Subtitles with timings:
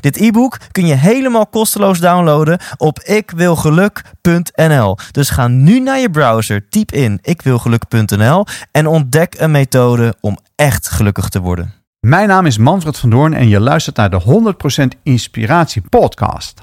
[0.00, 4.96] Dit e-book kun je helemaal kosteloos downloaden op ikwilgeluk.nl.
[5.10, 10.88] Dus ga nu naar je browser, typ in ikwilgeluk.nl en ontdek een methode om echt
[10.88, 11.72] gelukkig te worden.
[12.00, 14.52] Mijn naam is Manfred van Doorn en je luistert naar de
[14.96, 16.62] 100% Inspiratie Podcast.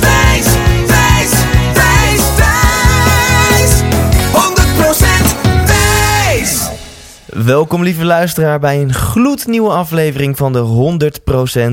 [7.31, 11.19] Welkom lieve luisteraar bij een gloednieuwe aflevering van de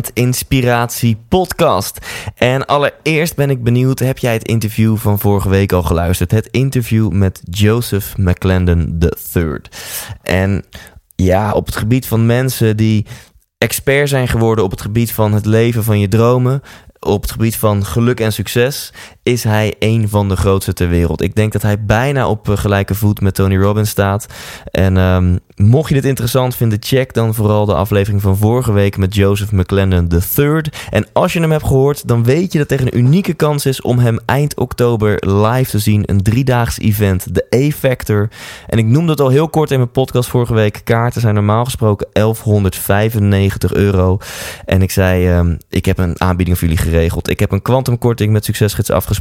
[0.09, 1.99] 100% Inspiratie podcast.
[2.35, 6.31] En allereerst ben ik benieuwd, heb jij het interview van vorige week al geluisterd?
[6.31, 8.99] Het interview met Joseph McClendon
[9.35, 9.61] III.
[10.23, 10.65] En
[11.15, 13.07] ja, op het gebied van mensen die
[13.59, 16.63] expert zijn geworden op het gebied van het leven van je dromen,
[16.99, 18.93] op het gebied van geluk en succes
[19.29, 21.23] is hij een van de grootste ter wereld.
[21.23, 24.27] Ik denk dat hij bijna op eh, gelijke voet met Tony Robbins staat.
[24.71, 28.97] En ehm, mocht je dit interessant vinden, check dan vooral de aflevering van vorige week
[28.97, 30.61] met Joseph McClendon III.
[30.91, 33.81] En als je hem hebt gehoord, dan weet je dat er een unieke kans is
[33.81, 36.03] om hem eind oktober live te zien.
[36.07, 38.29] Een driedaags event, de A-Factor.
[38.67, 40.81] En ik noemde het al heel kort in mijn podcast vorige week.
[40.85, 44.19] Kaarten zijn normaal gesproken 1195 euro.
[44.65, 47.31] En ik zei, ehm, ik heb een aanbieding voor jullie geregeld.
[47.31, 49.17] Ik heb een kwantumkorting met Succesgids afgesproken.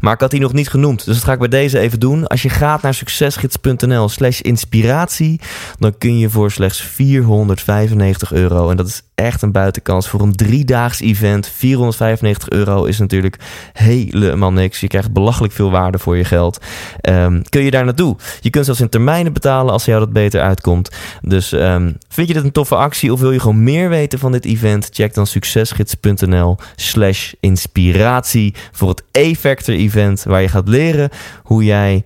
[0.00, 1.04] Maar ik had die nog niet genoemd.
[1.04, 2.26] Dus dat ga ik bij deze even doen.
[2.26, 5.40] Als je gaat naar succesgids.nl slash inspiratie...
[5.78, 8.70] dan kun je voor slechts 495 euro...
[8.70, 11.48] en dat is echt een buitenkans voor een driedaags event.
[11.48, 13.36] 495 euro is natuurlijk
[13.72, 14.80] helemaal niks.
[14.80, 16.58] Je krijgt belachelijk veel waarde voor je geld.
[17.00, 18.16] Ehm, kun je daar naartoe?
[18.40, 20.90] Je kunt zelfs in termijnen betalen als jou dat beter uitkomt.
[21.20, 24.32] Dus ehm, vind je dit een toffe actie of wil je gewoon meer weten van
[24.32, 24.88] dit event?
[24.92, 31.10] Check dan succesgids.nl slash inspiratie voor het E-Factor event waar je gaat leren
[31.42, 32.04] hoe jij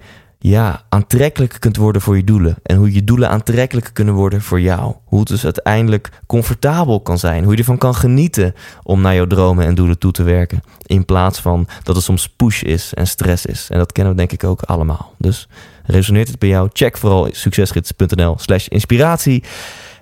[0.48, 2.56] ja, aantrekkelijk kunt worden voor je doelen.
[2.62, 4.94] En hoe je doelen aantrekkelijk kunnen worden voor jou.
[5.04, 7.44] Hoe het dus uiteindelijk comfortabel kan zijn.
[7.44, 10.62] Hoe je ervan kan genieten om naar jouw dromen en doelen toe te werken.
[10.82, 13.70] In plaats van dat het soms push is en stress is.
[13.70, 15.14] En dat kennen we denk ik ook allemaal.
[15.18, 15.48] Dus
[15.84, 16.68] resoneert het bij jou?
[16.72, 19.44] Check vooral succesgids.nl slash inspiratie.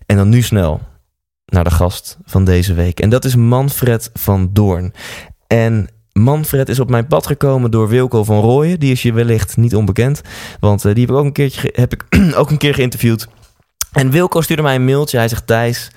[0.06, 0.80] En dan nu snel
[1.44, 3.00] naar de gast van deze week.
[3.00, 4.92] En dat is Manfred van Doorn.
[5.46, 8.80] En Manfred is op mijn pad gekomen door Wilco van Rooyen.
[8.80, 10.20] Die is je wellicht niet onbekend.
[10.60, 12.04] Want uh, die heb ik ook een, keertje, heb ik
[12.40, 13.28] ook een keer geïnterviewd.
[13.92, 15.16] En Wilco stuurde mij een mailtje.
[15.16, 15.90] Hij zegt: Thijs,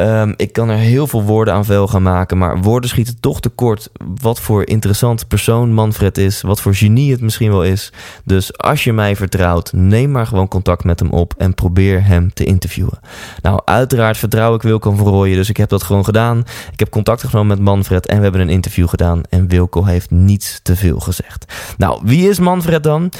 [0.00, 2.38] um, ik kan er heel veel woorden aan vuil gaan maken.
[2.38, 3.90] Maar woorden schieten toch tekort.
[4.20, 6.42] Wat voor interessante persoon Manfred is.
[6.42, 7.92] Wat voor genie het misschien wel is.
[8.24, 11.34] Dus als je mij vertrouwt, neem maar gewoon contact met hem op.
[11.38, 12.98] En probeer hem te interviewen.
[13.42, 15.36] Nou, uiteraard vertrouw ik Wilco van Rooyen.
[15.36, 16.38] Dus ik heb dat gewoon gedaan.
[16.72, 18.06] Ik heb contact genomen met Manfred.
[18.06, 19.22] En we hebben een interview gedaan.
[19.28, 21.52] En Wilco heeft niets te veel gezegd.
[21.76, 23.10] Nou, wie is Manfred dan?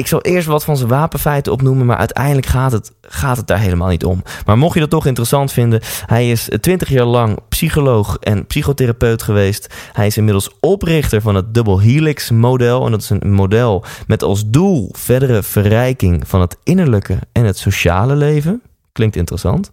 [0.00, 3.58] Ik zal eerst wat van zijn wapenfeiten opnoemen, maar uiteindelijk gaat het, gaat het daar
[3.58, 4.22] helemaal niet om.
[4.46, 9.22] Maar mocht je dat toch interessant vinden, hij is 20 jaar lang psycholoog en psychotherapeut
[9.22, 9.74] geweest.
[9.92, 12.84] Hij is inmiddels oprichter van het Double Helix model.
[12.84, 17.58] En dat is een model met als doel verdere verrijking van het innerlijke en het
[17.58, 18.62] sociale leven.
[18.92, 19.70] Klinkt interessant.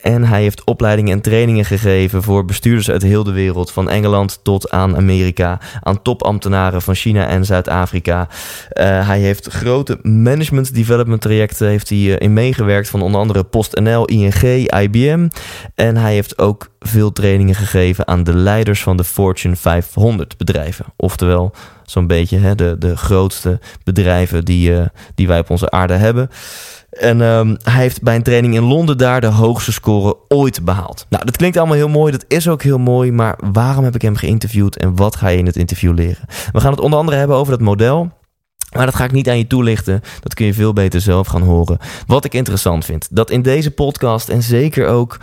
[0.00, 4.40] En hij heeft opleidingen en trainingen gegeven voor bestuurders uit heel de wereld, van Engeland
[4.42, 8.28] tot aan Amerika, aan topambtenaren van China en Zuid-Afrika.
[8.72, 13.44] Uh, hij heeft grote management development trajecten heeft hij, uh, in meegewerkt, van onder andere
[13.44, 14.42] PostNL, ING,
[14.80, 15.28] IBM.
[15.74, 20.84] En hij heeft ook veel trainingen gegeven aan de leiders van de Fortune 500 bedrijven.
[20.96, 21.54] Oftewel,
[21.84, 26.30] zo'n beetje hè, de, de grootste bedrijven die, uh, die wij op onze aarde hebben.
[26.90, 31.06] En um, hij heeft bij een training in Londen daar de hoogste score ooit behaald.
[31.08, 32.12] Nou, dat klinkt allemaal heel mooi.
[32.12, 33.12] Dat is ook heel mooi.
[33.12, 36.28] Maar waarom heb ik hem geïnterviewd en wat ga je in het interview leren?
[36.52, 38.10] We gaan het onder andere hebben over dat model.
[38.74, 40.00] Maar dat ga ik niet aan je toelichten.
[40.20, 41.78] Dat kun je veel beter zelf gaan horen.
[42.06, 45.18] Wat ik interessant vind, dat in deze podcast en zeker ook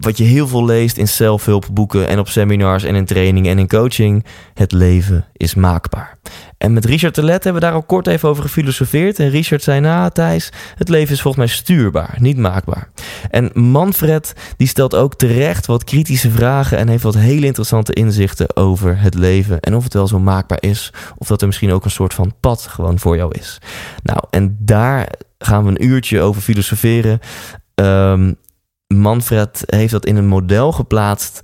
[0.00, 3.68] wat je heel veel leest in zelfhulpboeken en op seminars en in training en in
[3.68, 4.24] coaching,
[4.54, 6.18] het leven is maakbaar.
[6.58, 9.18] En met Richard Telet hebben we daar al kort even over gefilosofeerd.
[9.18, 12.90] En Richard zei, nou Thijs, het leven is volgens mij stuurbaar, niet maakbaar.
[13.30, 16.78] En Manfred, die stelt ook terecht wat kritische vragen...
[16.78, 19.60] en heeft wat hele interessante inzichten over het leven...
[19.60, 20.92] en of het wel zo maakbaar is...
[21.16, 23.60] of dat er misschien ook een soort van pad gewoon voor jou is.
[24.02, 25.08] Nou, en daar
[25.38, 27.20] gaan we een uurtje over filosoferen.
[27.74, 28.36] Um,
[28.94, 31.40] Manfred heeft dat in een model geplaatst.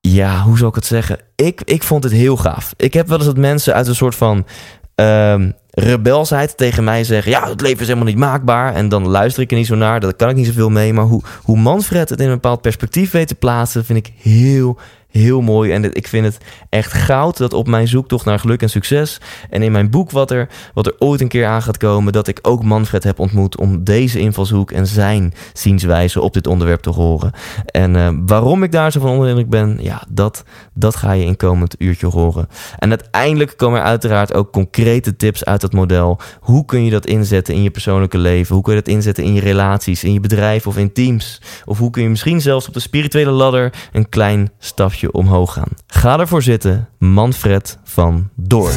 [0.00, 1.18] Ja, hoe zou ik het zeggen?
[1.36, 2.74] Ik, ik vond het heel gaaf.
[2.76, 4.46] Ik heb wel eens dat mensen uit een soort van
[4.94, 8.74] um, rebelsheid tegen mij zeggen: Ja, het leven is helemaal niet maakbaar.
[8.74, 10.00] En dan luister ik er niet zo naar.
[10.00, 10.92] Daar kan ik niet zoveel mee.
[10.92, 14.78] Maar hoe, hoe Manfred het in een bepaald perspectief weet te plaatsen, vind ik heel,
[15.12, 15.72] heel mooi.
[15.72, 16.38] En ik vind het
[16.68, 19.20] echt goud dat op mijn zoektocht naar geluk en succes.
[19.50, 22.28] En in mijn boek, wat er, wat er ooit een keer aan gaat komen, dat
[22.28, 26.90] ik ook Manfred heb ontmoet om deze invalshoek en zijn zienswijze op dit onderwerp te
[26.90, 27.32] horen.
[27.66, 30.44] En uh, waarom ik daar zo van onder ben, ja, dat,
[30.74, 32.48] dat ga je in komend uurtje horen.
[32.78, 36.18] En uiteindelijk komen er uiteraard ook concrete tips uit dat model.
[36.40, 38.54] Hoe kun je dat inzetten in je persoonlijke leven?
[38.54, 41.40] Hoe kun je dat inzetten in je relaties, in je bedrijf of in teams?
[41.64, 45.68] Of hoe kun je misschien zelfs op de spirituele ladder een klein stapje omhoog gaan.
[45.86, 48.70] Ga ervoor zitten, Manfred van Door.
[48.70, 48.74] 100%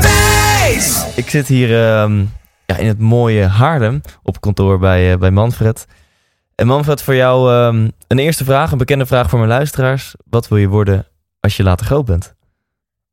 [0.00, 1.04] wijs!
[1.16, 2.20] Ik zit hier uh,
[2.66, 5.86] ja, in het mooie Haarlem op kantoor bij, uh, bij Manfred.
[6.54, 10.14] En Manfred, voor jou uh, een eerste vraag, een bekende vraag voor mijn luisteraars.
[10.30, 11.06] Wat wil je worden
[11.40, 12.34] als je later groot bent?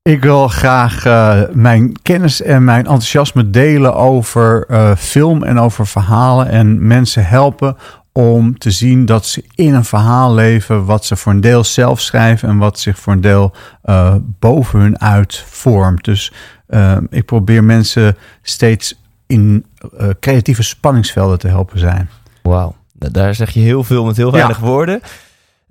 [0.02, 5.88] Ik wil graag uh, mijn kennis en mijn enthousiasme delen over uh, film en over
[5.88, 7.78] verhalen en mensen helpen
[8.20, 12.00] om te zien dat ze in een verhaal leven wat ze voor een deel zelf
[12.00, 13.54] schrijven en wat zich voor een deel
[13.86, 16.04] uh, boven hun uit vormt.
[16.04, 16.32] Dus
[16.70, 19.66] uh, ik probeer mensen steeds in
[20.00, 22.10] uh, creatieve spanningsvelden te helpen zijn.
[22.42, 24.66] Wauw, daar zeg je heel veel met heel weinig ja.
[24.66, 25.02] woorden.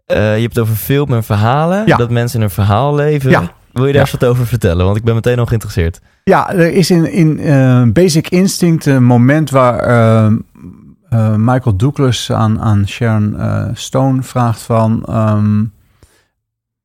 [0.06, 1.96] je hebt het over film en verhalen, ja.
[1.96, 3.30] dat mensen in een verhaal leven.
[3.30, 3.52] Ja.
[3.72, 4.84] Wil je daar eens wat over vertellen?
[4.84, 6.00] Want ik ben meteen al geïnteresseerd.
[6.24, 10.38] Ja, er is in, in Basic Instinct een moment waar uh,
[11.36, 15.06] Michael Douglas aan, aan Sharon uh, Stone vraagt van...
[15.10, 15.72] Um,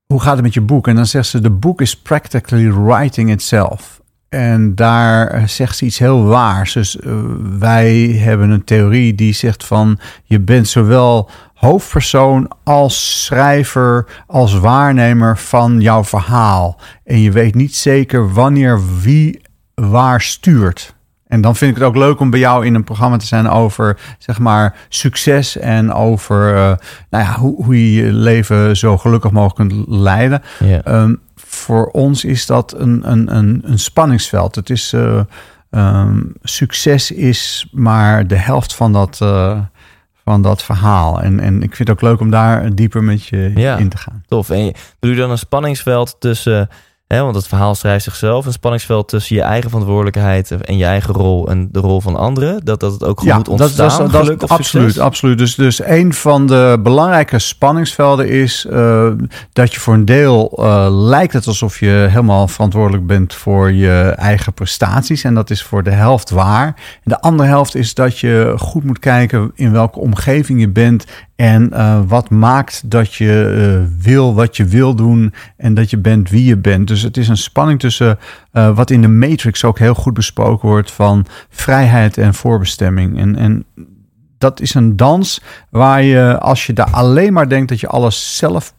[0.05, 0.87] hoe gaat het met je boek?
[0.87, 4.01] En dan zegt ze, de boek is practically writing itself.
[4.29, 6.73] En daar eh, zegt ze iets heel waars.
[6.73, 6.97] Dus
[7.59, 9.99] wij hebben een theorie die zegt van...
[10.23, 16.79] je bent zowel hoofdpersoon als schrijver, als waarnemer van jouw verhaal.
[17.03, 19.41] En je weet niet zeker wanneer wie
[19.73, 20.95] waar stuurt.
[21.33, 23.49] En dan vind ik het ook leuk om bij jou in een programma te zijn
[23.49, 26.73] over, zeg maar, succes en over, uh,
[27.09, 30.41] nou ja, hoe, hoe je je leven zo gelukkig mogelijk kunt leiden.
[30.59, 31.01] Yeah.
[31.03, 34.55] Um, voor ons is dat een, een, een, een spanningsveld.
[34.55, 35.21] Het is, uh,
[35.71, 39.59] um, succes is maar de helft van dat, uh,
[40.23, 41.21] van dat verhaal.
[41.21, 43.97] En, en ik vind het ook leuk om daar dieper met je ja, in te
[43.97, 44.23] gaan.
[44.27, 44.49] Tof.
[44.49, 46.69] En je, doe je dan een spanningsveld tussen
[47.13, 48.45] He, want het verhaal schrijft zichzelf.
[48.45, 52.65] Een spanningsveld tussen je eigen verantwoordelijkheid en je eigen rol en de rol van anderen.
[52.65, 53.87] Dat, dat het ook goed ja, moet ontstaan.
[53.87, 55.37] Dat, dat, dat, dat absoluut, absoluut.
[55.37, 59.11] Dus, dus een van de belangrijke spanningsvelden is uh,
[59.53, 64.13] dat je voor een deel uh, lijkt het alsof je helemaal verantwoordelijk bent voor je
[64.15, 65.23] eigen prestaties.
[65.23, 66.65] En dat is voor de helft waar.
[66.65, 71.05] En de andere helft is dat je goed moet kijken in welke omgeving je bent
[71.35, 75.97] en uh, wat maakt dat je uh, wil wat je wil doen en dat je
[75.97, 76.87] bent wie je bent.
[76.87, 78.19] Dus het is een spanning tussen
[78.53, 83.19] uh, wat in de Matrix ook heel goed besproken wordt van vrijheid en voorbestemming.
[83.19, 83.65] En, en
[84.37, 88.37] dat is een dans waar je, als je daar alleen maar denkt dat je alles
[88.37, 88.73] zelf,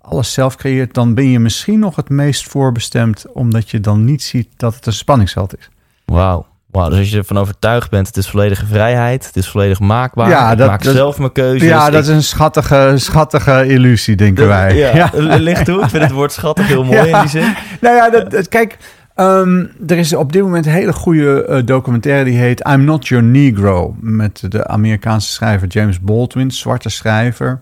[0.00, 4.22] alles zelf creëert, dan ben je misschien nog het meest voorbestemd, omdat je dan niet
[4.22, 5.68] ziet dat het een spanningsveld is.
[6.04, 6.51] Wauw.
[6.72, 10.28] Wow, dus als je ervan overtuigd bent, het is volledige vrijheid, het is volledig maakbaar.
[10.28, 11.68] Ja, dat, maak dat, zelf mijn keuzes.
[11.68, 14.76] Ja, dat ik, is een schattige, schattige illusie, denken de, wij.
[14.76, 15.36] Ja, ja.
[15.36, 15.82] ligt toe.
[15.82, 17.16] Ik vind het woord schattig heel mooi ja.
[17.16, 17.54] in die zin.
[17.80, 18.76] Nou ja, dat, dat, kijk,
[19.16, 23.08] um, er is op dit moment een hele goede uh, documentaire die heet I'm Not
[23.08, 23.96] Your Negro.
[24.00, 27.60] Met de Amerikaanse schrijver James Baldwin, zwarte schrijver.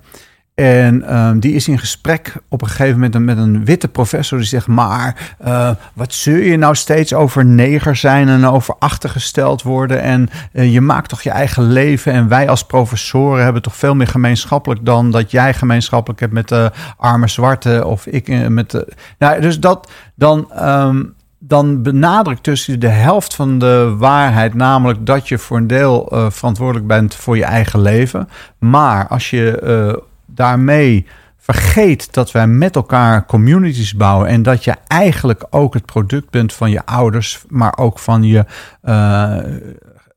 [0.60, 4.46] En um, die is in gesprek op een gegeven moment met een witte professor die
[4.46, 10.00] zegt: Maar uh, wat zul je nou steeds over neger zijn en over achtergesteld worden?
[10.02, 12.12] En uh, je maakt toch je eigen leven.
[12.12, 16.48] En wij als professoren hebben toch veel meer gemeenschappelijk dan dat jij gemeenschappelijk hebt met
[16.48, 18.88] de arme zwarte of ik met de.
[19.18, 20.50] Nou, dus dat dan.
[20.62, 26.12] Um, dan benadrukt tussen de helft van de waarheid, namelijk dat je voor een deel
[26.30, 28.28] verantwoordelijk bent voor je eigen leven.
[28.58, 30.02] Maar als je
[30.34, 31.06] daarmee
[31.36, 36.52] vergeet dat wij met elkaar communities bouwen en dat je eigenlijk ook het product bent
[36.52, 38.44] van je ouders, maar ook van je,
[38.84, 39.36] uh,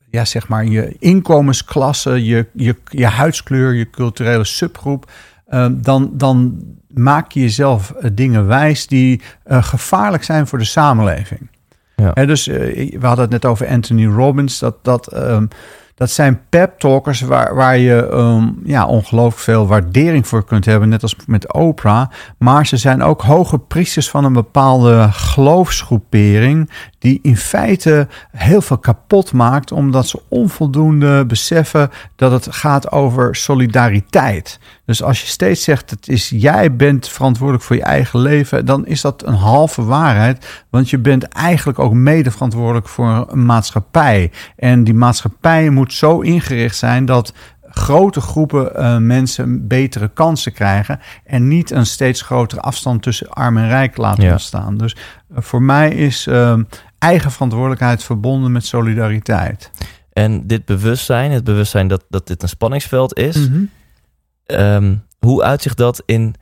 [0.09, 5.11] ja, zeg maar, je inkomensklasse, je, je, je huidskleur, je culturele subgroep,
[5.49, 10.65] uh, dan, dan maak je jezelf eh, dingen wijs die eh, gevaarlijk zijn voor de
[10.65, 11.49] samenleving.
[11.95, 12.25] Ja.
[12.25, 12.57] Dus eh,
[12.99, 14.59] we hadden het net over Anthony Robbins.
[14.59, 15.45] Dat, dat, ehm,
[15.95, 20.89] dat zijn pep talkers waar, waar je ehm, ja, ongelooflijk veel waardering voor kunt hebben.
[20.89, 22.09] Net als met Oprah.
[22.37, 26.69] Maar ze zijn ook hoge priesters van een bepaalde geloofsgroepering.
[27.03, 29.71] Die in feite heel veel kapot maakt.
[29.71, 34.59] Omdat ze onvoldoende beseffen dat het gaat over solidariteit.
[34.85, 38.85] Dus als je steeds zegt, het is jij bent verantwoordelijk voor je eigen leven, dan
[38.85, 40.63] is dat een halve waarheid.
[40.69, 44.31] Want je bent eigenlijk ook mede verantwoordelijk voor een maatschappij.
[44.55, 47.33] En die maatschappij moet zo ingericht zijn dat
[47.75, 50.99] grote groepen uh, mensen betere kansen krijgen.
[51.25, 54.31] En niet een steeds grotere afstand tussen arm en rijk laten Ja.
[54.31, 54.77] ontstaan.
[54.77, 56.57] Dus uh, voor mij is uh,
[57.03, 59.71] eigen verantwoordelijkheid verbonden met solidariteit.
[60.13, 63.63] En dit bewustzijn, het bewustzijn dat, dat dit een spanningsveld is, Mhm.
[64.47, 66.35] um, hoe uitzicht dat in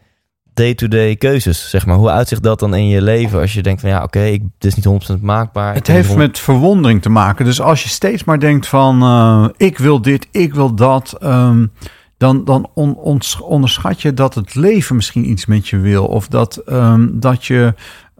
[0.53, 1.95] day-to-day keuzes, zeg maar?
[1.95, 4.71] Hoe uitzicht dat dan in je leven als je denkt van ja, oké, okay, dit
[4.71, 5.73] is niet 100% maakbaar.
[5.73, 7.45] Het heeft met verwondering te maken.
[7.45, 11.71] Dus als je steeds maar denkt van uh, ik wil dit, ik wil dat, um,
[12.17, 16.05] dan, dan on, on, onderschat je dat het leven misschien iets met je wil.
[16.05, 17.73] Of dat, um, dat je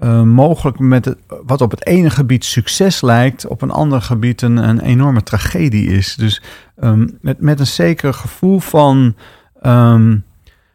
[0.03, 4.41] uh, mogelijk met het, wat op het ene gebied succes lijkt, op een ander gebied
[4.41, 6.15] een, een enorme tragedie is.
[6.15, 6.41] Dus
[6.84, 9.15] um, met, met een zeker gevoel van.
[9.63, 10.24] Um,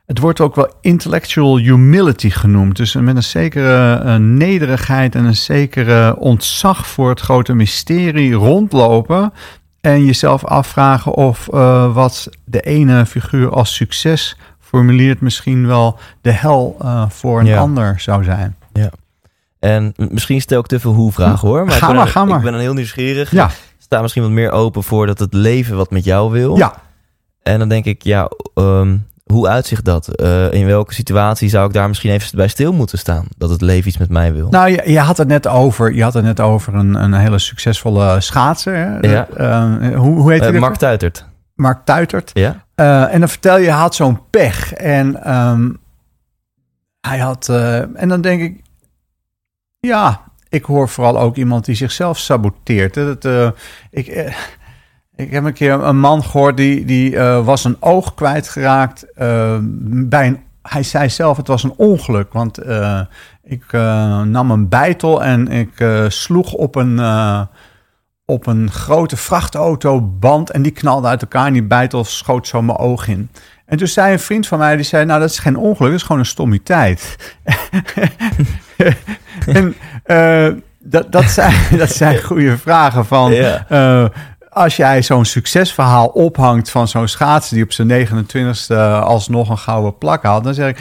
[0.07, 2.77] het wordt ook wel intellectual humility genoemd.
[2.77, 9.33] Dus met een zekere uh, nederigheid en een zekere ontzag voor het grote mysterie rondlopen.
[9.81, 16.33] En jezelf afvragen of uh, wat de ene figuur als succes formuleert, misschien wel de
[16.33, 16.77] hel
[17.09, 17.59] voor een ja.
[17.59, 18.57] ander zou zijn.
[19.67, 21.65] En misschien stel ik te veel hoe-vragen hoor.
[21.65, 22.37] Maar ga ik ben, maar, ga maar.
[22.37, 23.31] Ik ben dan heel nieuwsgierig.
[23.31, 23.51] Ja.
[23.79, 26.57] Sta misschien wat meer open voor dat het leven wat met jou wil.
[26.57, 26.75] Ja.
[27.43, 30.21] En dan denk ik, ja, um, hoe uitzicht dat?
[30.21, 33.27] Uh, in welke situatie zou ik daar misschien even bij stil moeten staan?
[33.37, 34.49] Dat het leven iets met mij wil.
[34.51, 37.39] Nou, je, je had het net over, je had het net over een, een hele
[37.39, 38.75] succesvolle schaatser.
[38.75, 39.09] Hè?
[39.09, 39.29] Ja.
[39.41, 40.53] Uh, hoe, hoe heet hij?
[40.53, 41.25] Uh, Mark Tuitert.
[41.55, 42.31] Mark Tuitert.
[42.35, 42.65] Ja.
[43.11, 44.73] en dan vertel je, hij had zo'n pech.
[44.73, 45.79] En um,
[47.01, 47.49] hij had...
[47.95, 48.65] en dan denk ik...
[49.87, 52.95] Ja, ik hoor vooral ook iemand die zichzelf saboteert.
[52.95, 53.51] Dat, uh,
[53.91, 54.35] ik, uh,
[55.17, 60.27] ik heb een keer een man gehoord die, die uh, was een oog kwijtgeraakt bij
[60.27, 60.45] een.
[60.63, 62.59] Hij zei zelf, het was een ongeluk, want
[63.43, 63.73] ik
[64.25, 67.01] nam een bijtel en ik sloeg op een,
[68.25, 72.79] op een grote vrachtautoband en die knalde uit elkaar en die bijtel schoot zo mijn
[72.79, 73.31] oog in.
[73.67, 76.01] En toen zei een vriend van mij, die zei, nou dat is geen ongeluk, dat
[76.01, 77.17] is gewoon een stommiteit.
[79.47, 79.75] en
[80.07, 83.33] uh, dat, dat, zijn, dat zijn goede vragen van...
[83.33, 84.05] Uh,
[84.49, 87.55] als jij zo'n succesverhaal ophangt van zo'n schaatser...
[87.55, 90.45] die op zijn 29ste alsnog een gouden plak haalt...
[90.45, 90.79] dan zeg ik,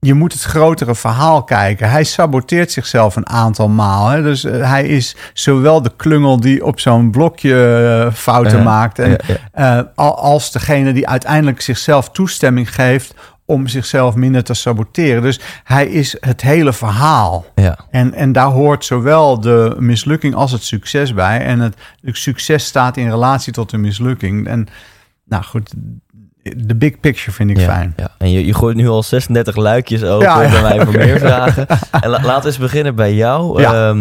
[0.00, 1.90] je moet het grotere verhaal kijken.
[1.90, 4.08] Hij saboteert zichzelf een aantal maal.
[4.08, 4.22] Hè?
[4.22, 8.98] Dus uh, hij is zowel de klungel die op zo'n blokje uh, fouten maakt...
[8.98, 9.18] En,
[9.94, 13.14] als degene die uiteindelijk zichzelf toestemming geeft
[13.46, 15.22] om zichzelf minder te saboteren.
[15.22, 17.44] Dus hij is het hele verhaal.
[17.54, 17.78] Ja.
[17.90, 21.38] En, en daar hoort zowel de mislukking als het succes bij.
[21.40, 24.46] En het, het succes staat in relatie tot de mislukking.
[24.48, 24.66] En
[25.24, 25.72] nou goed,
[26.56, 27.92] de big picture vind ik ja, fijn.
[27.96, 28.08] Ja.
[28.18, 31.66] En je, je gooit nu al 36 luikjes open Ja, bij mij voor meer vragen.
[31.90, 33.60] En la- laten we eens beginnen bij jou.
[33.60, 33.94] Ja.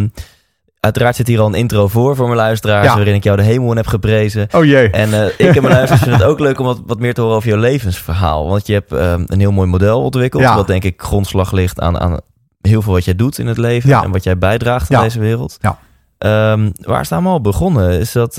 [0.84, 2.88] Uiteraard zit hier al een intro voor voor mijn luisteraars...
[2.88, 2.96] Ja.
[2.96, 4.48] waarin ik jou de hemel in heb geprezen.
[4.52, 4.90] Oh jee.
[4.90, 7.22] En eh, ik en mijn luisteraars vinden het ook leuk om wat, wat meer te
[7.22, 8.48] horen over jouw levensverhaal.
[8.48, 10.44] Want je hebt ehm, een heel mooi model ontwikkeld...
[10.44, 10.56] Ja.
[10.56, 12.20] wat denk ik grondslag ligt aan, aan
[12.62, 13.90] heel veel wat jij doet in het leven...
[13.90, 14.04] Ja.
[14.04, 15.58] en wat jij bijdraagt aan deze wereld.
[15.62, 15.78] Ja.
[16.18, 18.00] Ehm, waar is het allemaal begonnen?
[18.00, 18.36] Is dat...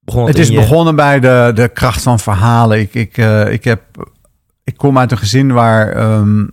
[0.00, 2.78] begon Het in is je- begonnen bij de, de kracht van verhalen.
[2.80, 3.80] Ik, ik, eh, ik, heb,
[4.64, 6.44] ik kom uit een gezin waar, ehm,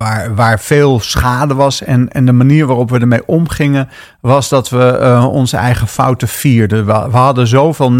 [0.00, 1.82] waar, waar veel schade was.
[1.82, 3.88] En, en de manier waarop we ermee omgingen,
[4.20, 6.86] was dat we eh, onze eigen fouten vierden.
[6.86, 7.92] We, hadden zoveel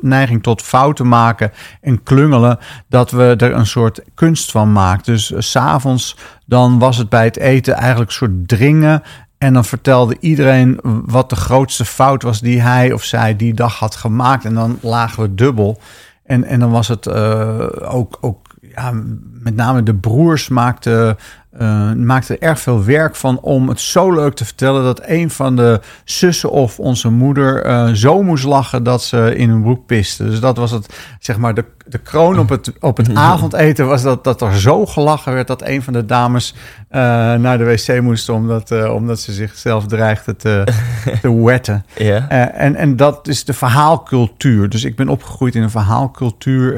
[0.00, 5.12] neiging tot fouten maken en klungelen, dat we er een soort kunst van maakten.
[5.12, 9.02] Dus s s'avonds, dan was het bij het eten eigenlijk een soort dringen.
[9.38, 13.78] En dan vertelde iedereen wat de grootste fout was die hij of zij die dag
[13.78, 14.44] had gemaakt.
[14.44, 15.80] En dan lagen we dubbel.
[16.24, 18.47] En, en dan was het eh, ook, ook
[19.42, 21.16] met name de broers maakten,
[21.50, 25.30] eh, maakten er erg veel werk van om het zo leuk te vertellen dat een
[25.30, 29.86] van de zussen of onze moeder eh, zo moest lachen dat ze in hun broek
[29.86, 30.24] piste.
[30.24, 34.02] Dus dat was het, zeg maar, de, de kroon op het, op het avondeten was
[34.02, 36.54] dat, dat er zo gelachen werd dat een van de dames
[36.88, 37.00] eh,
[37.34, 40.64] naar de wc moest omdat, eh, omdat ze zichzelf dreigde te,
[41.22, 41.84] te wetten.
[41.96, 42.28] Ja.
[42.28, 44.68] Eh, en, en dat is de verhaalcultuur.
[44.68, 46.74] Dus ik ben opgegroeid in een verhaalcultuur.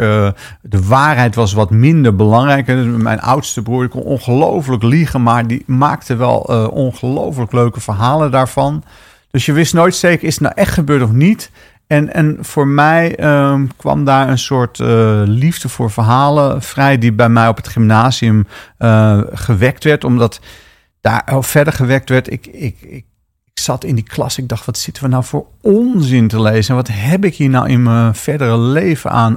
[0.61, 2.69] De waarheid was wat minder belangrijk.
[2.69, 6.39] En Mijn oudste broer kon ongelooflijk liegen, maar die maakte wel
[6.73, 8.83] ongelooflijk leuke verhalen daarvan.
[9.31, 11.51] Dus je wist nooit zeker, is het nou echt gebeurd of niet?
[11.91, 17.13] En, en voor mij ehm, kwam daar een soort eh, liefde voor verhalen vrij, die
[17.13, 18.47] bij mij op het gymnasium
[18.79, 20.41] eh, gewekt werd, omdat
[21.01, 22.33] daar oh, verder gewekt werd.
[22.33, 23.05] Ik, ik, ik,
[23.45, 26.71] ik zat in die klas, ik dacht, wat zitten we nou voor onzin te lezen?
[26.71, 29.37] En wat heb ik hier nou in mijn verdere leven aan?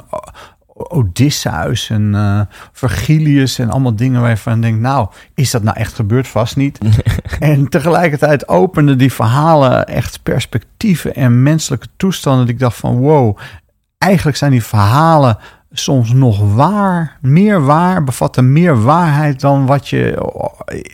[0.74, 5.94] Odysseus en eh, Virgilius en allemaal dingen waarvan ik denk, nou, is dat nou echt
[5.94, 6.27] gebeurd?
[6.27, 6.80] Vast niet.
[7.39, 12.46] en tegelijkertijd openden die verhalen echt perspectieven en menselijke toestanden.
[12.46, 13.38] Dat ik dacht van, wow,
[13.98, 15.38] eigenlijk zijn die verhalen
[15.72, 20.15] soms nog waar, meer waar, bevatten meer waarheid dan wat je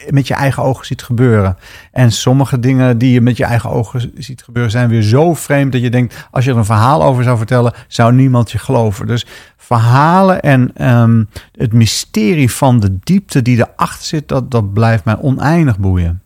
[0.10, 1.58] met je eigen ogen ziet gebeuren.
[1.92, 5.72] En sommige dingen die je met je eigen ogen ziet gebeuren zijn weer zo vreemd
[5.72, 9.08] dat je denkt, als je er een verhaal over zou vertellen, zou niemand je geloven.
[9.08, 9.26] Dus
[9.58, 15.18] verhalen en ehm, het mysterie van de diepte die erachter zit, dat, dat blijft mij
[15.18, 16.22] oneindig boeien.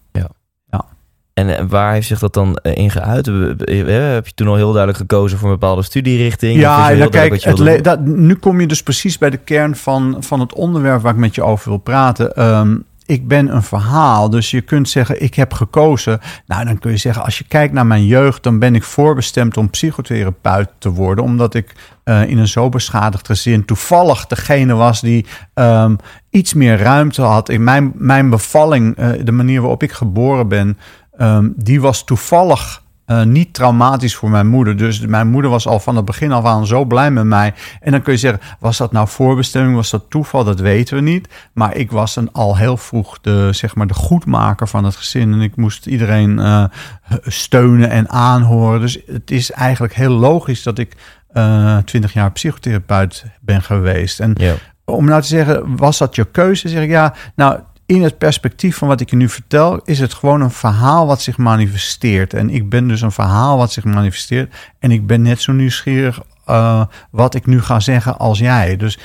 [1.34, 3.28] En eh, waar heeft zich dat dan eh, in geuit?
[3.28, 6.60] Eh, eh, Heb je toen al heel duidelijk gekozen voor een bepaalde studierichting?
[6.60, 10.54] Ja, kijk, het dat, nu kom je dus precies bij de kern van, van het
[10.54, 12.36] onderwerp waar ik met je over wil praten.
[12.36, 12.76] Ehm,
[13.14, 16.20] ik ben een verhaal, dus je kunt zeggen, ik heb gekozen.
[16.48, 19.58] Nou, dan kun je zeggen, als je kijkt naar mijn jeugd, dan ben ik voorbestemd
[19.58, 25.02] om psychotherapeut te worden, omdat ik eh, in een zo beschadigd gezin toevallig degene was
[25.02, 25.96] die ehm,
[26.30, 27.50] iets meer ruimte had.
[27.50, 30.78] In mijn, mijn bevalling, eh, de manier waarop ik geboren ben,
[31.18, 32.83] ehm, die was toevallig
[33.20, 34.78] eh, niet traumatisch voor mijn moeder.
[34.78, 37.54] Dus mijn moeder was al van het begin af aan zo blij met mij.
[37.82, 39.76] En dan kun je zeggen, was dat nou voorbestemming?
[39.76, 40.44] Was dat toeval?
[40.44, 41.28] Dat weten we niet.
[41.54, 45.34] Maar ik was een, al heel vroeg de, zeg maar, de goedmaker van het gezin.
[45.34, 46.64] En ik moest iedereen eh,
[47.24, 48.82] steunen en aanhoren.
[48.82, 50.96] Dus het is eigenlijk heel logisch dat ik
[51.86, 54.20] twintig jaar psychotherapeut ben geweest.
[54.20, 54.54] En Ja.
[54.86, 56.70] om nou te zeggen, was dat je keuze?
[56.70, 60.14] Zeg ik ja, nou in het perspectief van wat ik je nu vertel, is het
[60.14, 62.34] gewoon een verhaal wat zich manifesteert.
[62.34, 64.54] En ik ben dus een verhaal wat zich manifesteert.
[64.80, 68.78] En ik ben net zo nieuwsgierig eh, wat ik nu ga zeggen als jij.
[68.78, 69.00] Dus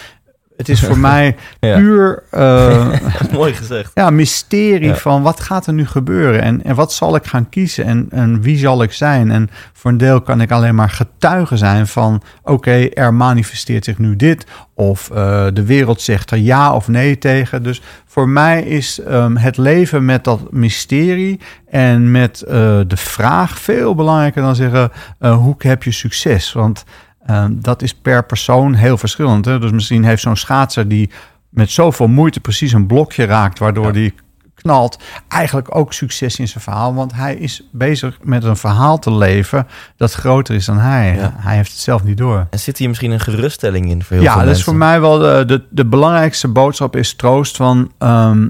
[0.59, 2.88] het is voor mij puur eh,
[3.33, 3.90] Mooi gezegd.
[3.94, 4.94] ja, mysterie Ja.
[4.94, 8.40] van wat gaat er nu gebeuren en, en wat zal ik gaan kiezen en, en
[8.40, 9.31] wie zal ik zijn.
[9.31, 13.99] En voor een deel kan ik alleen maar getuige zijn van oké, er manifesteert zich
[13.99, 17.62] nu dit of eh, de wereld zegt er ja of nee tegen.
[17.62, 21.40] Dus voor mij is ehm, het leven met dat mysterie
[21.71, 22.55] en met eh,
[22.87, 26.53] de vraag veel belangrijker dan zeggen hoe heb je succes?
[26.53, 26.85] Want
[27.29, 29.45] ehm, dat is per persoon heel verschillend.
[29.45, 29.59] Hè?
[29.59, 31.11] Dus misschien heeft zo'n schaatser die
[31.49, 34.14] met zoveel moeite precies een blokje raakt, waardoor die
[34.55, 36.95] knalt, eigenlijk ook succes in zijn verhaal.
[36.95, 41.14] Want hij is bezig met een verhaal te leven dat groter is dan hij.
[41.14, 41.35] Ja.
[41.37, 42.47] Hij heeft het zelf niet door.
[42.51, 44.59] En zit hier misschien een geruststelling in voor heel Ja, veel dat mensen?
[44.59, 48.49] is voor mij wel de, de, de belangrijkste boodschap is troost van ehm,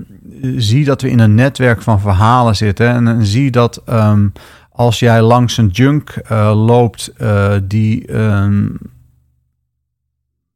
[0.57, 4.27] zie dat we in een netwerk van verhalen zitten en, en zie dat ehm,
[4.79, 8.67] als jij langs een junk eh, loopt uh, die ehm,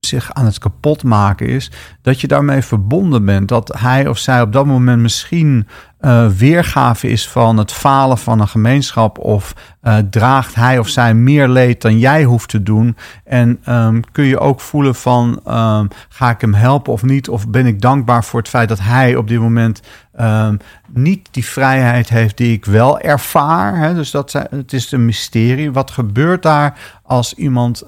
[0.06, 1.70] zich aan het kapotmaken is,
[2.02, 3.48] dat je daarmee verbonden bent.
[3.48, 5.68] Dat hij of zij op dat moment misschien
[6.00, 11.14] uh, weergave is van het falen van een gemeenschap of uh, draagt hij of zij
[11.14, 12.96] meer leed dan jij hoeft te doen.
[13.24, 17.28] En um, kun je ook voelen van um, ga ik hem helpen of niet?
[17.28, 19.82] Of ben ik dankbaar voor het feit dat hij op dit moment
[20.20, 23.78] um, niet die vrijheid heeft die ik wel ervaar.
[23.78, 23.94] Hè?
[23.94, 25.72] Dus dat het is een mysterie.
[25.72, 27.84] Wat gebeurt daar als iemand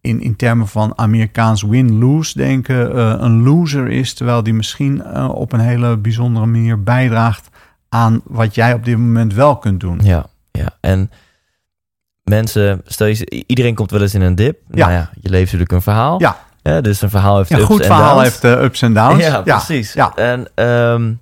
[0.00, 5.28] in, in termen van Amerikaans win-lose denken, uh, een loser is, terwijl die misschien uh,
[5.28, 7.48] op een hele bijzondere manier bijdraagt
[7.88, 10.00] aan wat jij op dit moment wel kunt doen.
[10.02, 10.68] Ja, ja.
[10.80, 11.10] En
[12.22, 14.58] mensen, stel je, iedereen komt wel eens in een dip.
[14.70, 14.86] Ja.
[14.86, 16.20] Nou ja, je leeft natuurlijk een verhaal.
[16.20, 16.36] Ja.
[16.62, 18.22] ja dus een verhaal heeft ja, ups goed en verhaal downs.
[18.22, 19.24] heeft uh, ups en downs.
[19.24, 19.92] Ja, precies.
[19.92, 20.14] Ja.
[20.14, 21.20] En um,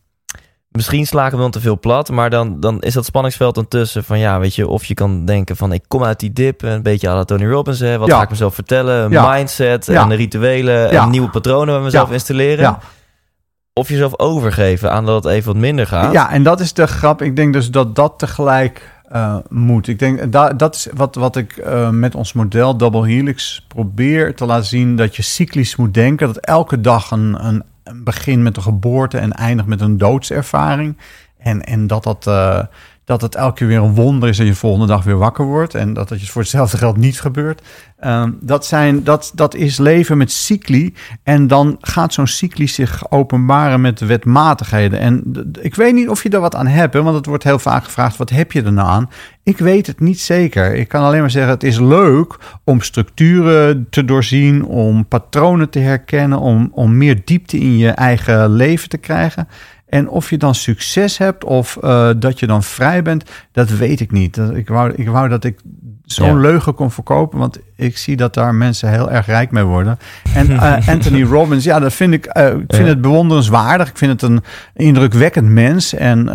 [0.78, 4.04] misschien sla ik hem dan te veel plat, maar dan, dan is dat spanningsveld ertussen
[4.04, 6.82] van ja, weet je, of je kan denken van ik kom uit die dip, een
[6.82, 8.16] beetje à la Tony Robbins, hè, wat Ja.
[8.16, 9.32] ga ik mezelf vertellen, een Ja.
[9.34, 10.02] mindset Ja.
[10.02, 11.02] en rituelen Ja.
[11.02, 12.78] en nieuwe patronen bij mezelf installeren.
[13.72, 16.12] Of jezelf overgeven aan dat het even wat minder gaat.
[16.12, 17.22] Ja, en dat is de grap.
[17.22, 19.88] Ik denk dus dat dat tegelijk uh, moet.
[19.88, 24.34] Ik denk da, dat is wat, wat ik uh, met ons model Double Helix probeer
[24.34, 26.26] te laten zien: dat je cyclisch moet denken.
[26.26, 27.62] Dat elke dag een, een,
[27.94, 30.96] begin met een geboorte en eindigt met een doodservaring.
[31.38, 32.26] En, en dat dat.
[32.26, 32.60] Uh,
[33.08, 35.44] dat het elke keer weer een wonder is dat je de volgende dag weer wakker
[35.44, 35.74] wordt.
[35.74, 37.62] En dat het je voor hetzelfde geld niet gebeurt.
[37.98, 40.94] Ehm, dat, zijn, dat, dat is leven met cycli.
[41.22, 44.98] En dan gaat zo'n cycli zich openbaren met wetmatigheden.
[44.98, 45.22] En
[45.60, 48.16] ik weet niet of je er wat aan hebt, want het wordt heel vaak gevraagd:
[48.16, 49.10] wat heb je er nou aan?
[49.48, 50.74] Ik weet het niet zeker.
[50.74, 55.78] Ik kan alleen maar zeggen: het is leuk om structuren te doorzien, om patronen te
[55.78, 59.48] herkennen, om, om meer diepte in je eigen leven te krijgen.
[59.86, 64.00] En of je dan succes hebt of uh, dat je dan vrij bent, dat weet
[64.00, 64.36] ik niet.
[64.36, 65.58] Ik wou, ik wou dat ik
[66.26, 69.98] zo'n leugen kon verkopen, want ik zie dat daar mensen heel erg rijk mee worden.
[70.34, 73.88] En uh, Anthony Robbins, ja, dat vind ik, uh, ik vind het bewonderenswaardig.
[73.88, 74.42] Ik vind het een
[74.74, 76.28] indrukwekkend mens en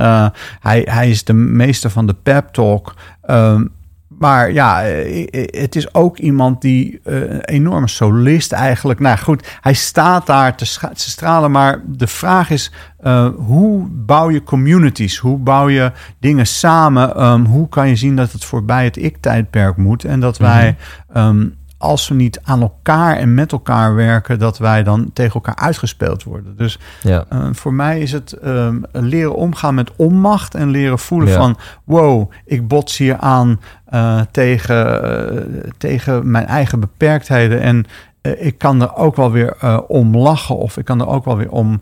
[0.59, 2.93] hij, hij is de meester van de pep talk.
[3.29, 3.71] Um,
[4.17, 8.99] maar ja, eh, eh, het is ook iemand die uh, een enorme solist eigenlijk.
[8.99, 11.51] Nou goed, hij staat daar te, stralen.
[11.51, 12.71] Maar de vraag is,
[13.03, 15.17] uh, hoe bouw je communities?
[15.17, 17.23] Hoe bouw je dingen samen?
[17.23, 20.03] Um, hoe kan je zien dat het voorbij het ik-tijdperk moet?
[20.03, 20.75] En dat wij
[21.17, 25.55] um, als we niet aan elkaar en met elkaar werken, dat wij dan tegen elkaar
[25.55, 26.57] uitgespeeld worden.
[26.57, 27.25] Dus ja.
[27.33, 31.35] uh, voor mij is het um, leren omgaan met onmacht en leren voelen ja.
[31.35, 33.59] van wow, ik bots hier aan
[33.93, 37.61] uh, tegen, uh, tegen mijn eigen beperktheden.
[37.61, 37.85] En
[38.21, 41.51] ik kan er ook wel weer om lachen of ik kan er ook wel weer
[41.51, 41.81] om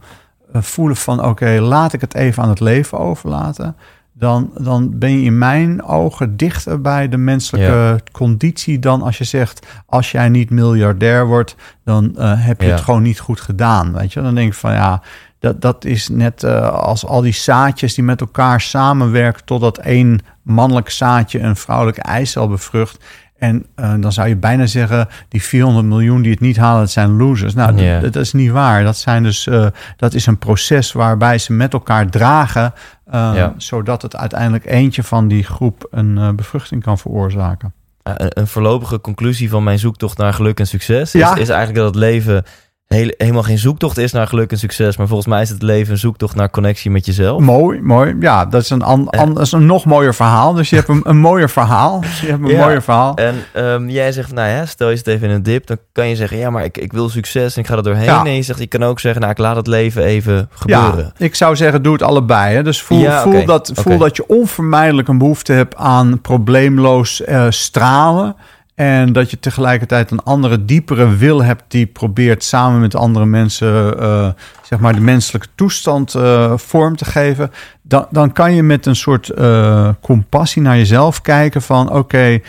[0.53, 3.75] voelen van oké, okay, laat ik het even aan het leven overlaten
[4.21, 9.23] dan, dan ben je in mijn ogen dichter bij de menselijke conditie dan als je
[9.23, 13.93] zegt, als jij niet miljardair wordt, dan uh, heb je het gewoon niet goed gedaan.
[13.93, 15.01] Weet je, dan denk ik van ja,
[15.41, 20.19] dat, dat is net uh, als al die zaadjes die met elkaar samenwerken totdat één
[20.41, 23.03] mannelijk zaadje een vrouwelijke eicel bevrucht.
[23.37, 26.91] En uh, dan zou je bijna zeggen, die 400 miljoen die het niet halen, dat
[26.91, 27.53] zijn losers.
[27.53, 28.01] Nou, yeah.
[28.01, 28.83] dat, dat, is niet waar.
[28.83, 32.73] Dat, zijn dus, uh, dat is een proces waarbij ze met elkaar dragen,
[33.11, 33.53] ja.
[33.57, 37.73] zodat het uiteindelijk eentje van die groep een bevruchting kan veroorzaken.
[38.03, 41.35] Een voorlopige conclusie van mijn zoektocht naar geluk en succes is, ja.
[41.35, 42.43] is eigenlijk dat het leven
[42.91, 44.97] heel, helemaal geen zoektocht is naar geluk en succes.
[44.97, 47.41] Maar volgens mij is het leven een zoektocht naar connectie met jezelf.
[47.41, 48.15] Mooi, mooi.
[48.19, 50.53] Ja, dat is een, an, an, dat is een nog mooier verhaal.
[50.53, 51.99] Dus je hebt een, een mooier verhaal.
[52.21, 52.61] Je hebt een ja.
[52.61, 53.15] mooier verhaal.
[53.15, 55.67] En um, jij zegt, nou ja, stel je zit even in een dip.
[55.67, 58.03] Dan kan je zeggen, ja, maar ik, ik wil succes en ik ga er doorheen.
[58.03, 58.25] Ja.
[58.25, 61.13] En je zegt, je kan ook zeggen, nou, ik laat het leven even gebeuren.
[61.17, 62.55] Ja, ik zou zeggen, doe het allebei.
[62.55, 62.63] Hè.
[62.63, 63.45] Dus voel, ja, voel, okay.
[63.45, 64.07] dat, voel okay.
[64.07, 68.35] dat je onvermijdelijk een behoefte hebt aan probleemloos uh, stralen.
[68.75, 73.95] En dat je tegelijkertijd een andere, diepere wil hebt die probeert samen met andere mensen,
[73.99, 74.29] uh,
[74.63, 77.51] zeg maar, de menselijke toestand uh, vorm te geven.
[77.81, 82.39] Dan, dan kan je met een soort uh, compassie naar jezelf kijken van oké,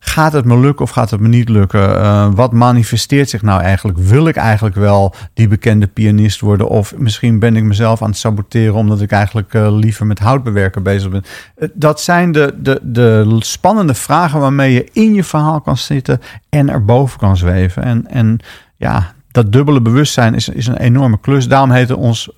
[0.00, 1.90] gaat het me lukken of gaat het me niet lukken?
[1.90, 3.98] Uh, wat manifesteert zich nou eigenlijk?
[3.98, 6.68] Wil ik eigenlijk wel die bekende pianist worden?
[6.68, 10.82] Of misschien ben ik mezelf aan het saboteren omdat ik eigenlijk uh, liever met houtbewerken
[10.82, 11.24] bezig ben.
[11.56, 16.20] Uh, dat zijn de, de, de spannende vragen waarmee je in je verhaal kan zitten
[16.48, 17.82] en erboven kan zweven.
[17.82, 18.38] En, en
[18.76, 21.48] ja, dat dubbele bewustzijn is, is een enorme klus.
[21.48, 22.30] Daarom heet ons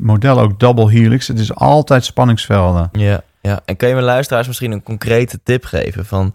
[0.00, 1.28] model ook Double Helix.
[1.28, 2.88] Het is altijd spanningsvelden.
[2.92, 3.60] Ja, ja.
[3.64, 6.34] en kan je mijn luisteraars misschien een concrete tip geven van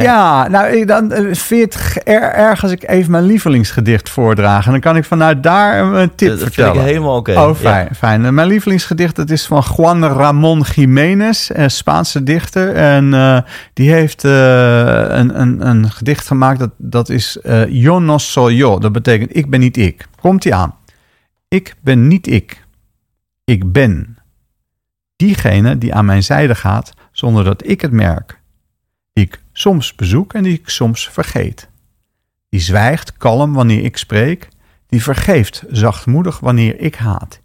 [0.00, 4.64] ja, nou, dan vind je het er, erg als ik even mijn lievelingsgedicht voordraag.
[4.66, 6.74] En dan kan ik vanuit daar een tip dat vertellen.
[6.74, 7.30] Dat vind ik helemaal oké.
[7.30, 7.44] Okay.
[7.44, 7.94] Oh, fijn, ja.
[7.94, 8.34] fijn.
[8.34, 12.74] Mijn lievelingsgedicht dat is van Juan Ramon Jiménez, een Spaanse dichter.
[12.74, 13.38] En uh,
[13.72, 14.32] die heeft uh,
[15.08, 18.78] een, een, een gedicht gemaakt, dat, dat is uh, Yo no soy yo.
[18.78, 20.06] Dat betekent ik ben niet ik.
[20.20, 20.74] Komt ie aan.
[21.48, 22.64] Ik ben niet ik.
[23.44, 24.16] Ik ben.
[25.16, 28.40] Diegene die aan mijn zijde gaat zonder dat ik het merk.
[29.12, 31.68] Die ik soms bezoek en die ik soms vergeet.
[32.48, 34.48] Die zwijgt kalm wanneer ik spreek,
[34.86, 37.40] die vergeeft zachtmoedig wanneer ik haat.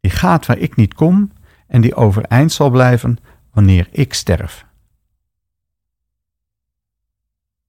[0.00, 1.32] Die gaat waar ik niet kom
[1.66, 3.18] en die overeind zal blijven
[3.52, 4.66] wanneer ik sterf.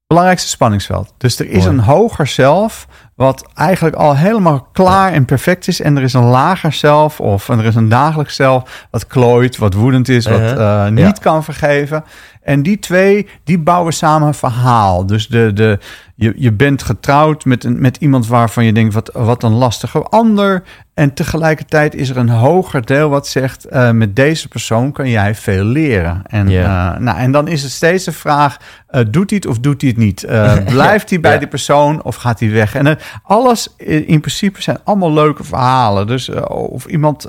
[0.07, 1.13] Belangrijkste spanningsveld.
[1.17, 1.77] Dus er is Mooi.
[1.77, 5.81] een hoger zelf, wat eigenlijk al helemaal klaar en perfect is.
[5.81, 9.73] En er is een lager zelf, of er is een dagelijks zelf, wat klooit, wat
[9.73, 11.11] woedend is, wat uh, niet ja.
[11.11, 12.03] kan vergeven.
[12.49, 15.05] En die twee, die bouwen samen een verhaal.
[15.05, 15.79] Dus de, de,
[16.15, 19.99] je, je bent getrouwd met, een, met iemand waarvan je denkt, wat, wat een lastige
[20.03, 20.63] ander.
[20.93, 25.35] En tegelijkertijd is er een hoger deel wat zegt, uh, met deze persoon kan jij
[25.35, 26.21] veel leren.
[26.25, 26.93] En, yeah.
[26.95, 28.57] uh, nou, en dan is het steeds de vraag,
[28.91, 30.25] uh, doet hij het of doet hij het niet?
[30.75, 31.39] blijft hij bij ja.
[31.39, 32.75] die persoon of gaat hij weg?
[32.75, 36.07] En alles in principe zijn allemaal leuke verhalen.
[36.07, 37.27] Dus of iemand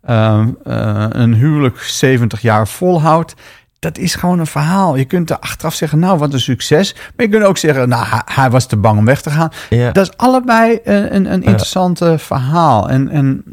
[0.00, 3.34] een huwelijk 70 jaar volhoudt
[3.78, 4.96] dat is gewoon een verhaal.
[4.96, 6.94] Je kunt er achteraf zeggen, nou, wat een succes.
[6.94, 9.50] Maar je kunt ook zeggen, nou, hij, hij was te bang om weg te gaan.
[9.70, 9.92] Ja.
[9.92, 12.18] Dat is allebei een, een, een interessante ja.
[12.18, 12.88] verhaal.
[12.88, 13.44] En, en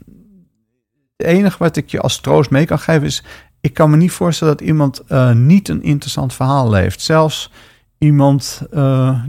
[1.18, 3.24] het enige wat ik je als troost mee kan geven is...
[3.62, 7.02] ik kan me niet voorstellen dat iemand eh, niet een interessant verhaal leeft.
[7.02, 7.52] Zelfs
[7.98, 9.20] iemand uh,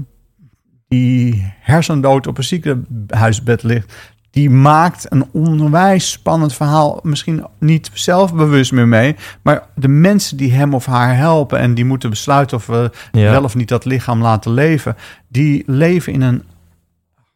[0.88, 3.92] die hersendood op een ziekenhuisbed ligt,
[4.36, 7.00] die maakt een onwijs spannend verhaal.
[7.02, 11.84] Misschien niet zelfbewust meer mee, maar de mensen die hem of haar helpen en die
[11.84, 13.30] moeten besluiten of we Ja.
[13.30, 14.96] wel of niet dat lichaam laten leven,
[15.28, 16.42] die leven in een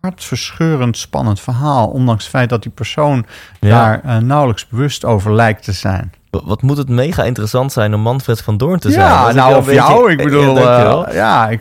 [0.01, 3.27] hartverscheurend spannend verhaal, ondanks het feit dat die persoon
[3.61, 3.69] Ja.
[3.71, 6.13] daar eh, nauwelijks bewust over lijkt te zijn.
[6.31, 9.07] Wat moet het mega interessant zijn om Manfred van Doorn te zijn?
[9.07, 11.61] Ja, nou of beetje- jou, ik bedoel, Ja, eh, ja, ik,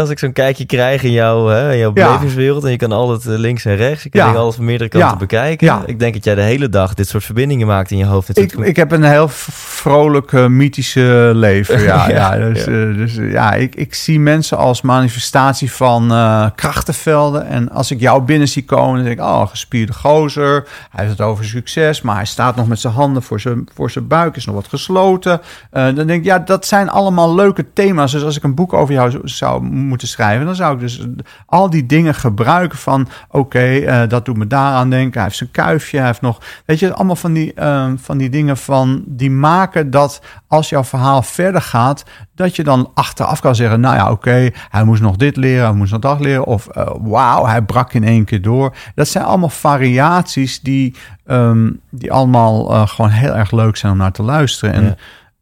[0.00, 3.26] Als ik zo'n kijkje krijg in jouw, hè, in jouw belevingswereld en je kan altijd
[3.26, 5.66] eh, links en rechts, je kan alles van meerdere kanten bekijken.
[5.66, 5.82] Ja.
[5.86, 8.38] Ik denk dat jij de hele dag dit soort verbindingen maakt in je hoofd.
[8.38, 11.80] Ik, soort- ik heb een heel vrolijk, eh, mythische leven.
[11.86, 12.70] Ja, Ja, dus, ja.
[12.72, 16.12] eh, dus eh, ja, ik, ik zie mensen als manifestatie van
[16.54, 17.46] krachtenvelden.
[17.46, 20.68] En als ik jou binnen zie komen, dan denk ik, oh, gespierde gozer.
[20.90, 23.90] Hij heeft het over succes, maar hij staat nog met zijn handen voor zijn, voor
[23.90, 25.40] zijn buik, is nog wat gesloten.
[25.70, 28.12] Dan denk ik, ja, dat zijn allemaal leuke thema's.
[28.12, 31.06] Dus als ik een boek over jou zou, zou moeten schrijven, dan zou ik dus
[31.46, 35.12] al die dingen gebruiken van, oké, eh, dat doet me daaraan denken.
[35.12, 38.30] Hij heeft zijn kuifje, hij heeft nog, weet je, allemaal van die, eh, van die
[38.30, 43.54] dingen van, die maken dat als jouw verhaal verder gaat, dat je dan achteraf kan
[43.54, 46.66] zeggen, nou ja, oké, hij moest nog dit leren, hij moest nog dat leren, of
[46.66, 48.74] eh, wauw, hij brak in één keer door.
[48.94, 50.94] Dat zijn allemaal variaties die,
[51.26, 54.74] ehm, die allemaal eh, gewoon heel erg leuk zijn om naar te luisteren.
[54.74, 54.96] En Ja.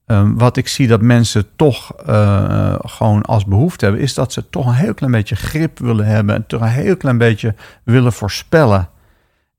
[0.07, 4.51] Ehm, wat ik zie dat mensen toch eh, gewoon als behoefte hebben, is dat ze
[4.51, 8.13] toch een heel klein beetje grip willen hebben en toch een heel klein beetje willen
[8.13, 8.89] voorspellen.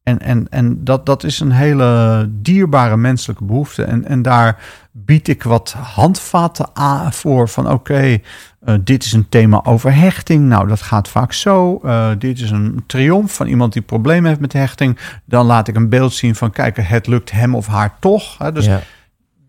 [0.04, 3.84] En, en, en dat, dat is een hele dierbare menselijke behoefte.
[3.84, 4.58] En, en daar
[4.92, 8.20] bied ik wat handvatten aan voor van oké,
[8.66, 10.48] eh, dit is een thema over hechting.
[10.48, 11.80] Nou, dat gaat vaak zo.
[11.84, 14.98] Eh, dit is een triomf van iemand die problemen heeft met hechting.
[15.26, 18.38] Dan laat ik een beeld zien van kijk, het lukt hem of haar toch.
[18.38, 18.52] Hè?
[18.52, 18.82] Dus ja.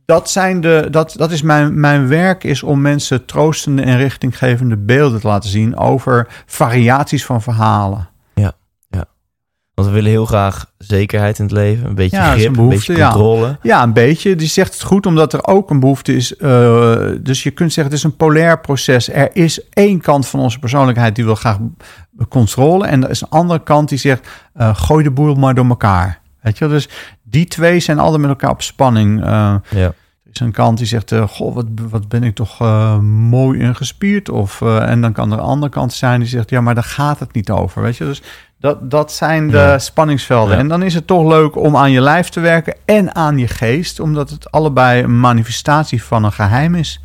[0.07, 4.77] Dat, zijn de, dat, dat is mijn, mijn werk, is om mensen troostende en richtinggevende
[4.77, 8.09] beelden te laten zien over variaties van verhalen.
[9.77, 12.97] Want we willen heel graag zekerheid in het leven, een beetje Ja, grip, een beetje
[12.97, 13.11] ja.
[13.11, 13.59] controle.
[13.63, 14.37] Ja, een beetje.
[14.37, 16.37] Die zegt het goed, omdat er ook een behoefte is.
[16.37, 19.11] eh, dus je kunt zeggen, het is een polair proces.
[19.13, 21.59] Er is één kant van onze persoonlijkheid die wil graag
[22.29, 22.87] controle.
[22.87, 26.21] En er is een andere kant die zegt, eh, gooi de boel maar door elkaar.
[26.47, 26.75] Weet je, wel?
[26.75, 26.89] dus
[27.23, 29.21] die twee zijn altijd met elkaar op spanning.
[29.25, 29.93] Eh, Ja.
[30.25, 33.61] Er is een kant die zegt, eh, goh, wat, wat ben ik toch eh, mooi
[33.61, 34.29] en gespierd.
[34.29, 37.19] Of, en dan kan er een andere kant zijn die zegt, ja, maar daar gaat
[37.19, 37.83] het niet over.
[37.83, 38.23] Weet je, dus
[38.61, 39.79] dat, dat zijn de Ja.
[39.79, 40.55] spanningsvelden.
[40.55, 40.59] Ja.
[40.61, 43.49] En dan is het toch leuk om aan je lijf te werken en aan je
[43.49, 44.01] geest.
[44.01, 47.01] Omdat het allebei een manifestatie van een geheim is.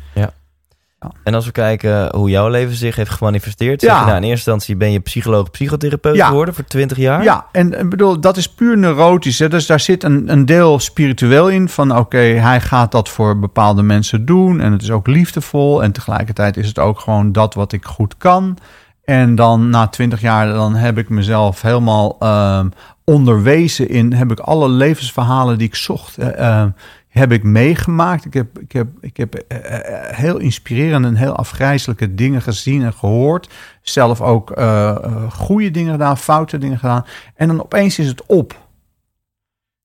[1.24, 3.98] En als we kijken hoe jouw leven zich heeft gemanifesteerd, Ja.
[4.00, 6.26] je nou in eerste instantie ben je psycholoog, psychotherapeut Ja.
[6.26, 7.22] geworden voor 20 jaar.
[7.22, 9.38] Ja, en ik bedoel, dat is puur neurotisch.
[9.38, 9.48] Hè?
[9.48, 11.68] Dus daar zit een, een deel spiritueel in.
[11.68, 14.60] Van oké, hij gaat dat voor bepaalde mensen doen.
[14.60, 15.82] En het is ook liefdevol.
[15.82, 18.56] En tegelijkertijd is het ook gewoon dat wat ik goed kan.
[19.04, 22.68] En dan na twintig jaar, dan heb ik mezelf helemaal ehm,
[23.04, 24.12] onderwezen in.
[24.12, 26.68] Heb ik alle levensverhalen die ik zocht, eh, ehm,
[27.12, 28.24] heb ik meegemaakt.
[28.24, 32.82] Ik heb, ik heb, ik heb eh, eh, heel inspirerende en heel afgrijzelijke dingen gezien
[32.82, 33.48] en gehoord.
[33.82, 37.04] Zelf ook eh, eh, goede dingen gedaan, foute dingen gedaan.
[37.34, 38.61] En dan opeens is het op.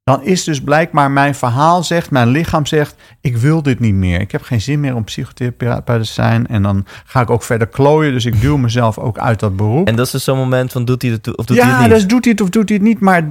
[0.08, 4.22] Dan is dus blijkbaar mijn verhaal zegt, mijn lichaam zegt, ik wil dit niet meer.
[4.22, 6.48] Ik heb geen zin meer om psychotherapeut te zijn.
[6.48, 8.14] En dan ga ik ook verder klooien.
[8.14, 9.88] Dus ik duw mezelf ook uit dat beroep.
[9.88, 11.74] En dat is dus zo'n moment van doet hij het toe- of doet hij ja,
[11.74, 11.90] het niet?
[11.90, 13.00] dus doet hij het of doet hij het niet.
[13.00, 13.28] Maar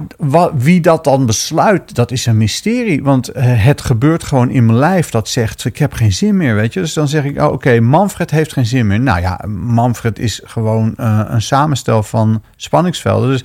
[0.53, 3.03] wie dat dan besluit, dat is een mysterie.
[3.03, 6.55] Want eh, het gebeurt gewoon in mijn lijf dat zegt, ik heb geen zin meer,
[6.55, 6.79] weet je.
[6.79, 8.99] Dus dan zeg ik, oh, oké, Manfred heeft geen zin meer.
[8.99, 13.29] Nou ja, Manfred is gewoon eh, een samenstel van spanningsvelden.
[13.29, 13.43] Dus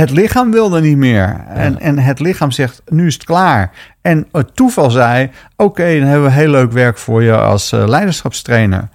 [0.00, 1.44] het lichaam wilde niet meer.
[1.48, 3.70] En, en het lichaam zegt, nu is het klaar.
[4.00, 7.88] En het toeval zei, oké, dan hebben we heel leuk werk voor je als eh,
[7.88, 8.88] leiderschapstrainer.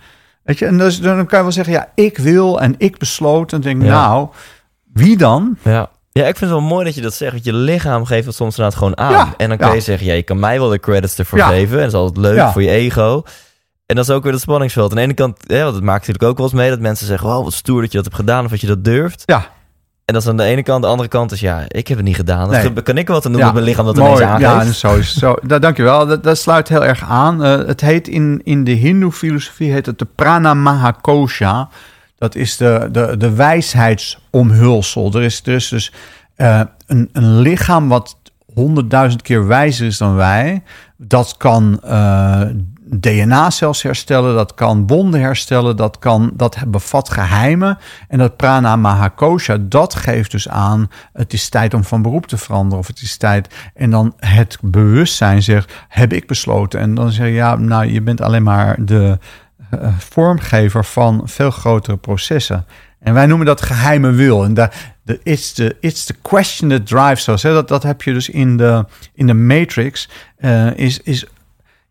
[0.43, 3.53] Weet je, en dus, dan kan je wel zeggen, ja, ik wil en ik besloot.
[3.53, 3.89] En denk, Ja.
[4.07, 4.27] nou,
[4.93, 5.57] wie dan?
[5.61, 5.89] Ja.
[6.11, 7.31] ja, ik vind het wel mooi dat je dat zegt.
[7.31, 9.11] Want je lichaam geeft het soms inderdaad gewoon aan.
[9.11, 9.73] Ja, en dan kan ja.
[9.73, 11.47] je zeggen, ja, je kan mij wel de credits ervoor Ja.
[11.47, 11.75] geven.
[11.77, 13.23] En dat is altijd leuk voor je ego.
[13.85, 14.89] En dat is ook weer dat spanningsveld.
[14.89, 17.07] Aan de ene kant, ja, want het maakt natuurlijk ook wel eens mee dat mensen
[17.07, 19.23] zeggen, wow, wat stoer dat je dat hebt gedaan of dat je dat durft.
[19.25, 19.47] Ja,
[20.05, 20.83] En dat is aan de ene kant.
[20.83, 22.49] De andere kant is, ja, ik heb het niet gedaan.
[22.49, 22.73] Nee.
[22.73, 23.45] Kan ik wat aan doen ja.
[23.45, 24.11] met mijn lichaam dat Mooi.
[24.11, 24.81] ineens aangeeft.
[24.81, 25.13] Ja, zo is.
[25.13, 26.05] Zo, da, dankjewel.
[26.05, 27.43] Dat, dat sluit heel erg aan.
[27.43, 31.69] Eh, het heet in, in de hindoe-filosofie heet het de Pranamahakosha.
[32.17, 35.13] Dat is de, de, de wijsheidsomhulsel.
[35.13, 35.91] Er is dus, dus
[36.35, 38.17] eh, een, een lichaam wat
[38.53, 40.63] honderdduizend keer wijzer is dan wij.
[40.97, 42.41] Dat kan eh,
[42.87, 47.77] DNA zelfs herstellen, dat kan wonden herstellen, dat, kan, dat bevat geheimen.
[48.07, 52.37] En dat prana mahakosha, dat geeft dus aan, het is tijd om van beroep te
[52.37, 52.79] veranderen.
[52.79, 56.79] Of het is tijd, en dan het bewustzijn zegt, heb ik besloten.
[56.79, 59.17] En dan zeg je, ja, nou, je bent alleen maar de
[59.73, 62.65] uh, vormgever van veel grotere processen.
[62.99, 64.43] En wij noemen dat geheime wil.
[64.43, 67.41] En daar, de, it's, the, it's the question that drives us.
[67.41, 70.09] Dat, dat heb je dus in de, in de Matrix.
[70.39, 71.25] Uh, is, is,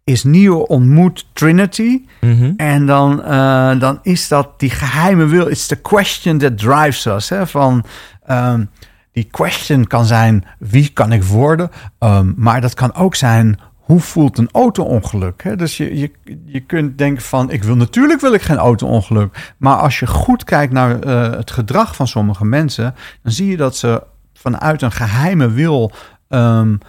[0.05, 2.03] is Neo ontmoet Trinity.
[2.21, 2.53] Mhm.
[2.57, 5.49] En dan, uh, dan is dat die geheime wil.
[5.49, 7.29] It's the question that drives us.
[7.29, 7.47] Hè?
[7.47, 7.85] Van,
[8.31, 8.71] um,
[9.13, 11.71] die question kan zijn, wie kan ik worden?
[11.99, 15.59] Um, maar dat kan ook zijn, hoe voelt een auto-ongeluk?
[15.59, 16.11] Dus je, je,
[16.45, 19.55] je kunt denken van, ik wil natuurlijk wil ik geen auto-ongeluk.
[19.59, 23.57] Maar als je goed kijkt naar uh, het gedrag van sommige mensen, dan zie je
[23.57, 25.93] dat ze vanuit een geheime wil
[26.29, 26.83] um, op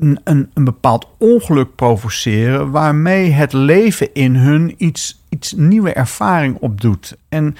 [0.00, 6.56] een, een, een, bepaald ongeluk provoceren, waarmee het leven in hun iets, iets nieuwe ervaring
[6.60, 7.16] opdoet.
[7.28, 7.56] En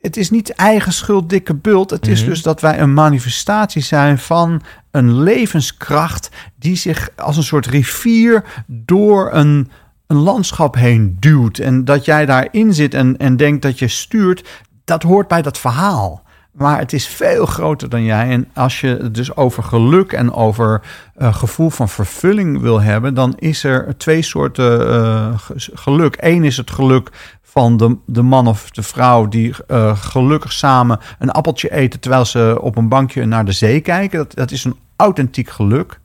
[0.00, 1.90] het is niet eigen schuld, dikke bult.
[1.90, 2.28] Het is Mhm.
[2.28, 8.44] dus dat wij een manifestatie zijn van een levenskracht die zich als een soort rivier
[8.66, 9.70] door een,
[10.06, 11.58] een landschap heen duwt.
[11.58, 15.58] En dat jij daarin zit en, en denkt dat je stuurt, dat hoort bij dat
[15.58, 16.21] verhaal.
[16.52, 18.28] Maar het is veel groter dan jij.
[18.28, 20.82] En als je het dus over geluk en over
[21.18, 25.34] uh, gevoel van vervulling wil hebben, dan is er twee soorten uh,
[25.74, 26.16] geluk.
[26.20, 27.10] Eén is het geluk
[27.42, 32.24] van de, de man of de vrouw die uh, gelukkig samen een appeltje eten terwijl
[32.24, 34.18] ze op een bankje naar de zee kijken.
[34.18, 36.00] Dat, dat is een authentiek geluk.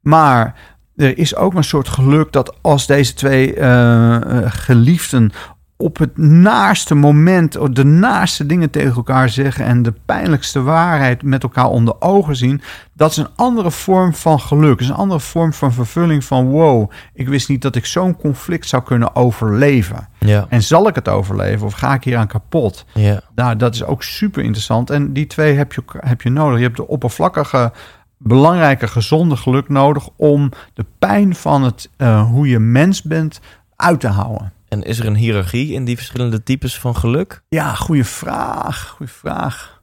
[0.00, 0.54] Maar
[0.96, 5.32] er is ook een soort geluk dat als deze twee uh, geliefden
[5.80, 11.42] op het naarste moment de naaste dingen tegen elkaar zeggen en de pijnlijkste waarheid met
[11.42, 12.60] elkaar onder ogen zien,
[12.92, 14.80] dat is een andere vorm van geluk.
[14.80, 18.68] Is een andere vorm van vervulling van wow, ik wist niet dat ik zo'n conflict
[18.68, 20.08] zou kunnen overleven.
[20.18, 20.46] Ja.
[20.48, 22.84] En zal ik het overleven of ga ik hier aan kapot?
[22.94, 23.20] Ja.
[23.34, 24.90] Nou, dat is ook super interessant.
[24.90, 26.58] En die twee heb je, heb je nodig.
[26.58, 27.72] Je hebt de oppervlakkige
[28.16, 33.40] belangrijke gezonde geluk nodig om de pijn van het uh, hoe je mens bent
[33.76, 34.52] uit te houden.
[34.68, 37.42] En is er een hiërarchie in die verschillende types van geluk?
[37.48, 38.88] Ja, goede vraag.
[38.88, 39.82] Goede vraag.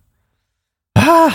[0.92, 1.34] Ah,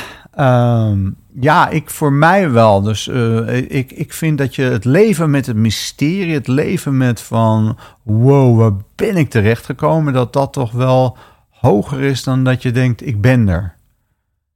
[0.89, 2.83] um, ja, ik voor mij wel.
[2.83, 7.21] Dus uh, ik, ik vind dat je het leven met het mysterie, het leven met
[7.21, 11.17] van wow, waar ben ik terechtgekomen, dat dat toch wel
[11.51, 13.75] hoger is dan dat je denkt, ik ben er.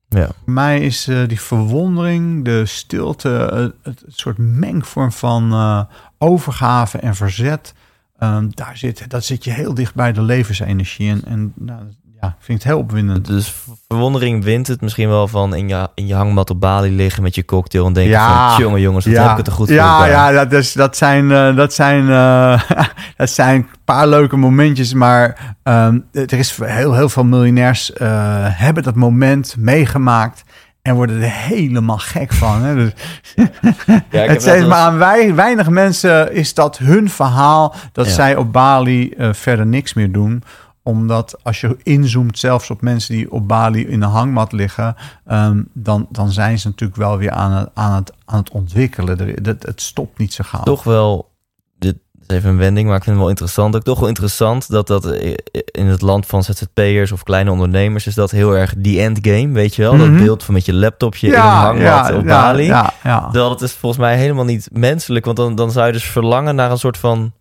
[0.08, 0.26] Ja.
[0.26, 3.28] Voor mij is uh, die verwondering, de stilte,
[3.82, 5.86] het, het soort mengvorm van
[6.18, 7.74] overgave en verzet.
[8.18, 11.10] Um, daar zit, dat zit je heel dicht bij de levensenergie.
[11.10, 11.80] En, en nou,
[12.20, 13.26] ja, ik vind het heel opwindend.
[13.26, 13.54] Dus
[13.88, 17.34] verwondering wint het misschien wel van in je, in je hangmat op Bali liggen met
[17.34, 19.68] je cocktail en denken ja, van, jongen jongens, wat ja, heb ik het er goed
[19.68, 22.60] ja, voor Ja, dat, is, dat zijn, uh, dat, zijn, uh,
[23.16, 27.98] dat zijn een paar leuke momentjes, maar um, er is heel, heel veel miljonairs uh,
[28.40, 30.44] hebben dat moment meegemaakt.
[30.88, 32.62] En worden er helemaal gek van.
[32.62, 32.74] Hè?
[32.74, 32.92] Dus,
[34.10, 38.12] ja, het zijn maar aan wij, weinig mensen is dat hun verhaal dat ja.
[38.12, 40.42] zij op Bali uh, verder niks meer doen
[40.84, 44.96] omdat als je inzoomt, zelfs op mensen die op Bali in een hangmat liggen,
[45.30, 49.18] um, dan, dan zijn ze natuurlijk wel weer aan het, aan het, aan het ontwikkelen.
[49.18, 50.62] Het, het stopt niet zo gauw.
[50.62, 51.30] Toch wel,
[52.26, 53.76] dit is even een wending, maar ik vind het wel interessant.
[53.76, 55.12] Ook toch wel interessant dat dat
[55.64, 59.74] in het land van ZZP'ers of kleine ondernemers is dat heel erg die endgame, weet
[59.74, 59.94] je wel?
[59.94, 60.16] Mm -hmm.
[60.16, 62.64] Dat beeld van met je laptopje ja, in een hangmat ja, op Bali.
[62.64, 63.48] Ja, ja.
[63.48, 66.70] Het is volgens mij helemaal niet menselijk, want dan, dan zou je dus verlangen naar
[66.70, 67.32] een soort van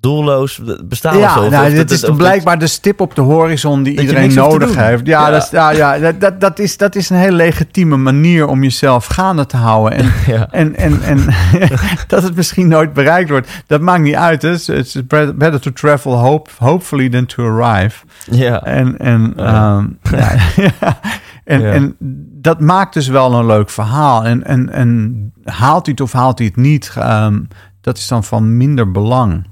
[0.00, 1.50] doelloos bestaan ja, of.
[1.50, 5.06] Nou, dit is of blijkbaar de stip op de horizon die iedereen nodig heeft.
[5.06, 5.30] Ja, ja.
[5.30, 9.06] Dat, is, ja, ja dat, dat, is, dat is een heel legitieme manier om jezelf
[9.06, 9.98] gaande te houden.
[9.98, 10.48] En, ja.
[10.50, 11.24] en, en, en
[12.06, 14.44] dat het misschien nooit bereikt wordt, dat maakt niet uit.
[14.44, 18.04] It's, it's better to travel hope, hopefully than to arrive.
[18.30, 18.62] Ja.
[18.62, 20.36] En, en, um, ja.
[21.48, 21.96] En, en
[22.40, 24.24] dat maakt dus wel een leuk verhaal.
[24.24, 27.48] En, en, en haalt hij het of haalt hij het niet, um,
[27.80, 29.46] dat is dan van minder belang.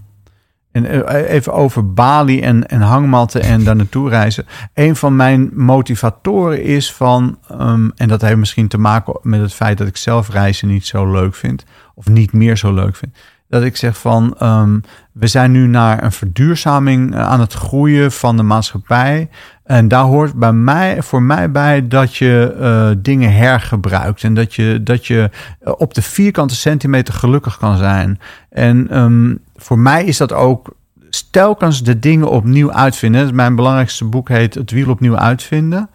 [0.77, 4.47] En even over Bali en, en hangmatten en daar naartoe reizen.
[4.75, 9.55] Een van mijn motivatoren is van, um, en dat heeft misschien te maken met het
[9.55, 13.17] feit dat ik zelf reizen niet zo leuk vind, of niet meer zo leuk vind.
[13.49, 14.83] Dat ik zeg van, um,
[15.13, 19.29] we zijn nu naar een verduurzaming aan het groeien van de maatschappij.
[19.65, 24.23] En daar hoort bij mij, voor mij bij dat je uh, dingen hergebruikt.
[24.23, 25.31] En dat je, dat je
[25.61, 28.21] op de vierkante centimeter gelukkig kan zijn.
[28.51, 30.75] En um, voor mij is dat ook
[31.31, 33.35] telkens de dingen opnieuw uitvinden.
[33.35, 35.89] Mijn belangrijkste boek heet Het wiel opnieuw uitvinden.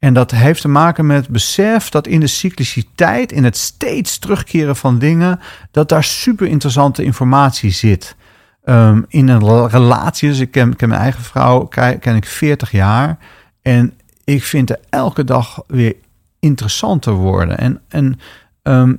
[0.00, 4.76] En dat heeft te maken met besef dat in de cycliciteit, in het steeds terugkeren
[4.76, 5.40] van dingen,
[5.70, 8.16] dat daar super interessante informatie zit.
[8.64, 10.28] ehm, in een rela- relatie.
[10.28, 13.18] Dus ik ken, ken mijn eigen vrouw, ken, ken ik 40 jaar.
[13.62, 13.92] En
[14.24, 15.94] ik vind er elke dag weer
[16.40, 17.58] interessanter worden.
[17.58, 18.20] En, en
[18.62, 18.94] ehm,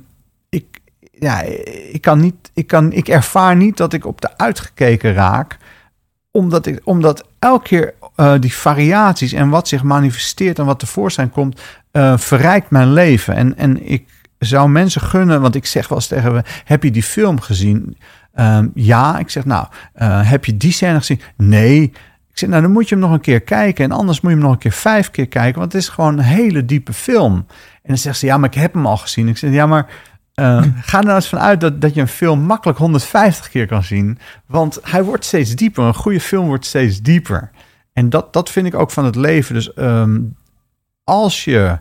[0.48, 0.64] ik,
[1.12, 1.40] ja,
[1.92, 5.58] ik, kan niet, ik, kan, ik ervaar niet dat ik op de uitgekeken raak.
[6.30, 11.30] Omdat, ik, omdat elke keer eh, die variaties en wat zich manifesteert en wat tevoorschijn
[11.30, 13.34] komt, eh, verrijkt mijn leven.
[13.34, 14.04] En, en ik
[14.38, 17.96] zou mensen gunnen, want ik zeg wel eens tegen me, heb je die film gezien?
[18.34, 21.20] Ehm, ja, ik zeg nou, eh, heb je die scène gezien?
[21.36, 21.82] Nee.
[22.30, 23.84] Ik zeg, nou dan moet je hem nog een keer kijken.
[23.84, 25.60] En anders moet je hem nog een keer vijf keer kijken.
[25.60, 27.34] Want het is gewoon een hele diepe film.
[27.72, 29.28] En dan zegt ze, ja, maar ik heb hem al gezien.
[29.28, 29.86] Ik zeg, ja, maar
[30.34, 33.82] eh, ga er nou eens vanuit dat, dat je een film makkelijk 150 keer kan
[33.82, 34.18] zien.
[34.46, 35.84] Want hij wordt steeds dieper.
[35.84, 37.50] Een goede film wordt steeds dieper.
[37.92, 39.54] En dat, dat vind ik ook van het leven.
[39.54, 40.20] Dus ehm,
[41.04, 41.78] als je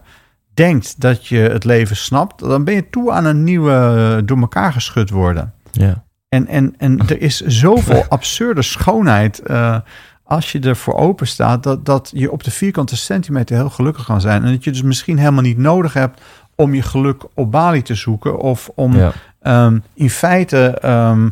[0.53, 4.37] denkt dat je het leven snapt, dan ben je toe aan een nieuwe eh, door
[4.37, 5.53] elkaar geschud worden.
[5.71, 6.03] Ja.
[6.29, 9.77] En, en, en er is zoveel absurde schoonheid eh,
[10.23, 14.21] als je ervoor open staat, dat, dat je op de vierkante centimeter heel gelukkig kan
[14.21, 14.43] zijn.
[14.43, 16.21] En dat je dus misschien helemaal niet nodig hebt
[16.61, 19.11] om je geluk op Bali te zoeken of om Ja.
[19.41, 21.29] ehm, in feite ehm,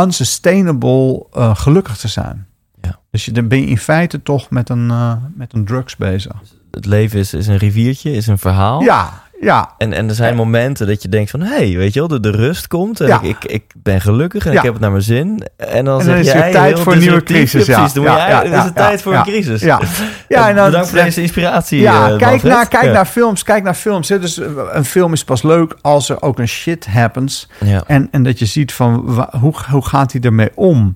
[0.00, 2.46] unsustainable eh, gelukkig te zijn.
[2.80, 2.98] Ja.
[3.10, 6.32] Dus je, dan ben je in feite toch met een, eh, met een drugs bezig.
[6.70, 8.82] Het leven is, is een riviertje, is een verhaal.
[8.82, 11.40] Ja, ja, En, en er zijn momenten dat je denkt van...
[11.40, 13.20] hé, hey, weet je wel, de, de rust komt en Ja.
[13.22, 14.56] ik, ik, ik ben gelukkig en Ja.
[14.58, 15.42] ik heb het naar mijn zin.
[15.56, 17.74] En dan, En zeg dan is jij het tijd voor een nieuwe crisis, ja.
[17.76, 19.60] precies, dan Ja, is het tijd voor een crisis.
[19.60, 19.80] ja.
[20.28, 23.42] ja en dan, Bedankt voor deze inspiratie, Ja, eh, kijk, naar, kijk naar films.
[23.42, 24.08] Kijk naar films.
[24.08, 24.18] Hè.
[24.18, 27.48] Dus eh, een film is pas leuk als er ook een shit happens.
[27.64, 27.82] Ja.
[27.86, 28.94] En, en dat je ziet van
[29.40, 30.94] hoe, hoe gaat hij ermee om?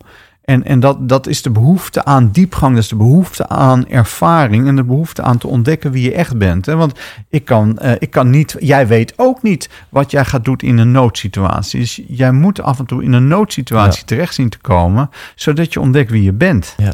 [0.53, 4.67] En, en dat, dat is de behoefte aan diepgang, dat is de behoefte aan ervaring
[4.67, 6.67] en de behoefte aan te ontdekken wie je echt bent.
[6.67, 6.77] Hè?
[6.77, 6.99] Want
[7.29, 10.79] ik kan, eh, ik kan niet, jij weet ook niet wat jij gaat doen in
[10.79, 11.81] een noodsituatie.
[11.81, 14.07] Dus jij moet af en toe in een noodsituatie Ja.
[14.07, 16.75] terecht zien te komen, zodat je ontdekt wie je bent.
[16.77, 16.93] Ja.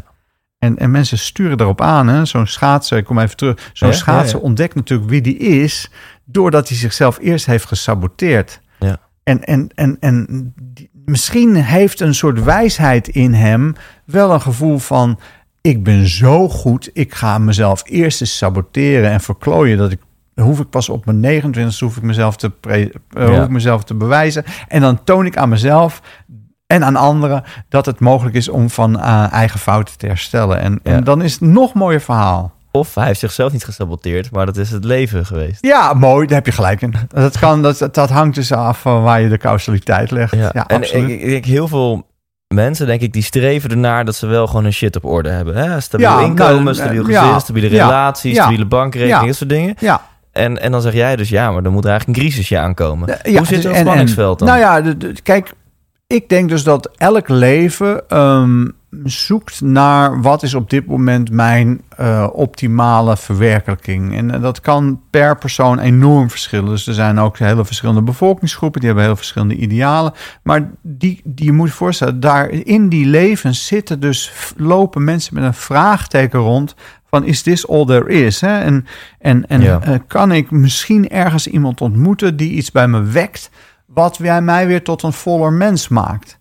[0.59, 2.27] En, en mensen sturen erop aan.
[2.27, 3.69] Zo'n schaatser, ik kom even terug.
[3.73, 5.91] Zo'n Ja, schaatser ontdekt natuurlijk wie die is,
[6.25, 8.61] doordat hij zichzelf eerst heeft gesaboteerd.
[8.79, 8.97] Ja.
[9.23, 14.77] En, en, en, en die- misschien heeft een soort wijsheid in hem wel een gevoel
[14.77, 15.19] van:
[15.61, 19.99] ik ben zo goed, ik ga mezelf eerst eens saboteren en verklooien dat ik.
[20.41, 23.27] Hoef ik pas op mijn 29 hoef ik mezelf te, pre, eh, Ja.
[23.35, 24.43] hoef ik mezelf te bewijzen.
[24.67, 26.01] En dan toon ik aan mezelf
[26.67, 30.59] en aan anderen dat het mogelijk is om van eh, eigen fouten te herstellen.
[30.59, 30.91] En, Ja.
[30.91, 32.53] en dan is het nog mooier verhaal.
[32.71, 35.57] Of hij heeft zichzelf niet gesaboteerd, maar dat is het leven geweest.
[35.65, 36.93] Ja, mooi, daar heb je gelijk in.
[37.07, 40.35] Dat, kan, dat, dat hangt dus af van waar je de causaliteit legt.
[40.35, 40.67] Ja, Ja.
[40.67, 41.09] en absoluut.
[41.09, 42.07] ik, ik denk heel veel
[42.47, 45.55] mensen, denk ik, die streven ernaar dat ze wel gewoon hun shit op orde hebben.
[45.55, 45.79] Hè?
[45.79, 49.49] Stabiel Ja, inkomen, nou, stabiel ja, gezin, stabiele ja, relatie, ja, stabiele bankrekening, dat soort
[49.49, 49.75] dingen.
[49.79, 50.01] ja.
[50.31, 53.09] En, en dan zeg jij dus, ja, maar dan moet er eigenlijk een crisisje aankomen.
[53.23, 54.47] Hoe zit dus- en- spanningsveld dan?
[54.47, 54.93] Nou ja,
[55.23, 55.51] kijk,
[56.07, 58.67] ik denk dus dat elk leven ehm,
[59.03, 64.15] zoekt naar wat is op dit moment mijn eh, optimale verwerkelijking.
[64.15, 66.69] En eh, dat kan per persoon enorm verschillen.
[66.69, 70.13] Dus er zijn ook hele verschillende bevolkingsgroepen, die hebben heel verschillende idealen.
[70.43, 75.33] Maar die, die je moet je voorstellen, daar in die levens zitten dus, lopen mensen
[75.35, 76.75] met een vraagteken rond
[77.09, 78.41] van is this all there is?
[78.41, 78.59] Hè?
[78.59, 78.85] En,
[79.19, 79.81] en, en Ja.
[79.81, 83.49] eh, kan ik misschien ergens iemand ontmoeten die iets bij me wekt,
[83.85, 86.38] wat mij weer tot een voller mens maakt?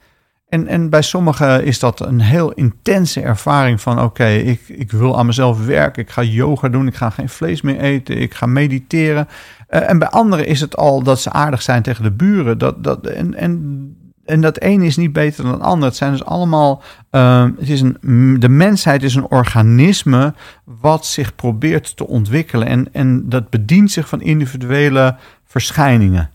[0.49, 4.01] En, en bij sommigen is dat een heel intense ervaring van...
[4.01, 6.87] oké, ik, ik wil aan mezelf werken, ik ga yoga doen...
[6.87, 9.29] ik ga geen vlees meer eten, ik ga mediteren.
[9.69, 12.59] Eh, en bij anderen is het al dat ze aardig zijn tegen de buren.
[12.59, 15.89] Dat, dat, en, en, en dat ene is niet beter dan het ander.
[15.89, 16.83] Het zijn dus allemaal...
[17.11, 20.35] eh, het is een, de mensheid is een organisme
[20.65, 22.69] wat zich probeert te ontwikkelen.
[22.69, 26.31] En, en dat bedient zich van individuele verschijningen.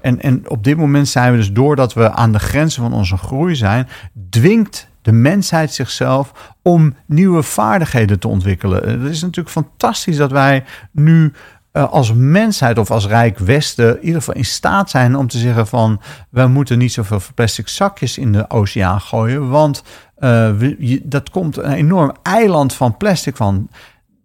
[0.00, 3.16] En, en op dit moment zijn we dus, doordat we aan de grenzen van onze
[3.16, 3.88] groei zijn,
[4.30, 8.84] dwingt de mensheid zichzelf om nieuwe vaardigheden te ontwikkelen.
[8.84, 11.32] Eh, Het is natuurlijk fantastisch dat wij nu
[11.72, 15.38] eh, als mensheid of als Rijk Westen in ieder geval in staat zijn om te
[15.38, 19.82] zeggen van we moeten niet zoveel plastic zakjes in de oceaan gooien, want
[20.16, 23.68] eh, we- dat komt een enorm eiland van plastic van.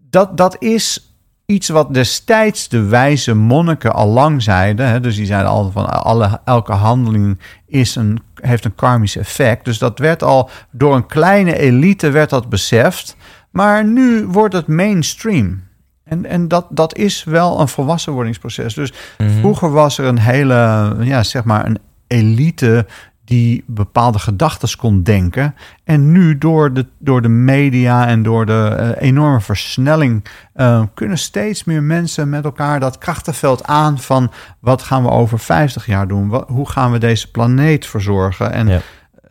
[0.10, 1.09] Dat, dat is
[1.50, 4.88] iets wat destijds de wijze monniken al lang zeiden.
[4.88, 5.00] Hè?
[5.00, 9.66] Dus die zeiden al van alle, elke handeling is een, heeft een karmisch effect.
[9.66, 13.16] Dus dat werd al door een kleine elite werd dat beseft.
[13.52, 15.64] Maar nu wordt het mainstream.
[16.04, 18.74] En, en dat, dat is wel een volwassenwordingsproces.
[18.74, 19.30] Dus Mhm.
[19.40, 22.86] vroeger was er een hele, ja, zeg maar, een elite
[23.30, 25.56] die bepaalde gedachten kon denken.
[25.84, 31.18] En nu door de, door de media en door de eh, enorme versnelling eh, kunnen
[31.18, 36.08] steeds meer mensen met elkaar dat krachtenveld aan van wat gaan we over 50 jaar
[36.08, 36.28] doen?
[36.28, 38.52] Wat, hoe gaan we deze planeet verzorgen?
[38.52, 38.80] En Ja.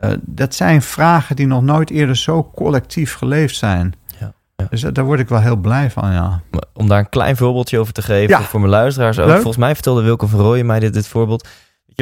[0.00, 3.94] eh, dat zijn vragen die nog nooit eerder zo collectief geleefd zijn.
[4.20, 4.66] Ja, ja.
[4.70, 6.40] Dus daar word ik wel heel blij van, ja.
[6.74, 9.26] Om daar een klein voorbeeldje over te geven voor mijn luisteraars ook.
[9.26, 9.34] Leuk.
[9.34, 11.48] Volgens mij vertelde Wilco van Rooyen mij dit, dit voorbeeld.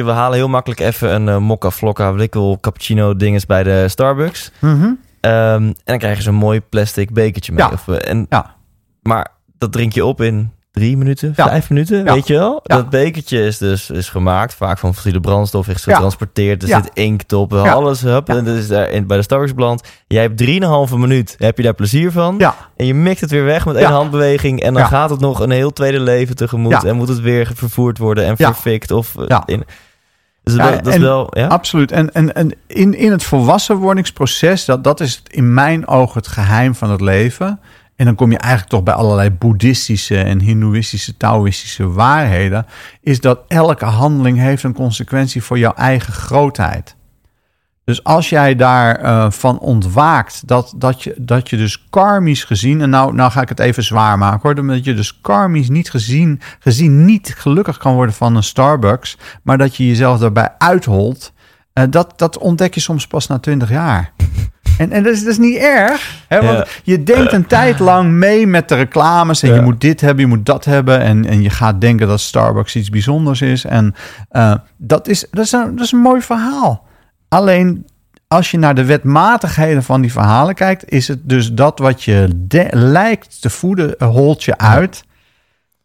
[0.05, 4.51] We halen heel makkelijk even een eh, mokka, flokka, wikkel, cappuccino dinges bij de Starbucks.
[4.59, 4.91] Mhm.
[5.19, 7.65] Ehm, en dan krijgen ze een mooi plastic bekertje mee.
[7.65, 7.71] Ja.
[7.71, 8.55] Of, eh, en, Ja.
[9.01, 9.27] Maar
[9.57, 11.47] dat drink je op in drie minuten, Ja.
[11.47, 12.13] vijf minuten, Ja.
[12.13, 12.59] weet je wel?
[12.63, 12.75] Ja.
[12.75, 16.61] Dat bekertje is dus is gemaakt, vaak van fossiele brandstof, is getransporteerd.
[16.63, 19.83] Er zit inkt op, alles hup, en dat is daar in, bij de Starbucks beland.
[20.07, 22.35] Jij hebt drieënhalve minuut, heb je daar plezier van.
[22.37, 24.61] Ja, En je mikt het weer weg met één handbeweging.
[24.61, 26.83] En dan gaat het nog een heel tweede leven tegemoet.
[26.83, 28.91] En moet het weer vervoerd worden en verfikt.
[28.91, 29.43] Of, eh, Ja.
[29.45, 29.63] in,
[30.43, 31.27] dus Ja, dat, dat en- wel...
[31.37, 31.47] Ja?
[31.47, 31.91] absoluut.
[31.91, 36.75] En, en, en in, in het volwassenwordingsproces, dat, dat is in mijn ogen het geheim
[36.75, 37.59] van het leven.
[37.97, 42.65] En dan kom je eigenlijk toch bij allerlei boeddhistische en hindoeïstische, taoïstische waarheden.
[43.01, 46.95] Is dat elke handeling heeft een consequentie voor jouw eigen grootheid.
[47.83, 52.89] Dus als jij daarvan van ontwaakt, dat, dat, je, dat je dus karmisch gezien, en
[52.89, 56.41] nou, nou ga ik het even zwaar maken hoor, dat je dus karmisch niet gezien,
[56.59, 61.33] gezien niet gelukkig kan worden van een Starbucks, maar dat je jezelf daarbij uitholt,
[61.73, 64.13] eh, dat, dat ontdek je soms pas na twintig jaar.
[64.77, 66.65] En, en dat, is, dat is niet erg, hè, want Ja.
[66.83, 69.55] je denkt een tijd lang mee met de reclames en Ja.
[69.55, 72.75] je moet dit hebben, je moet dat hebben en, en je gaat denken dat Starbucks
[72.75, 73.65] iets bijzonders is.
[73.65, 73.95] En
[74.29, 76.85] eh, dat, is, dat, is een, dat is een mooi verhaal.
[77.27, 77.85] Alleen
[78.27, 82.27] als je naar de wetmatigheden van die verhalen kijkt, is het dus dat wat je
[82.35, 85.03] de- lijkt te voeden, eh, holt je uit.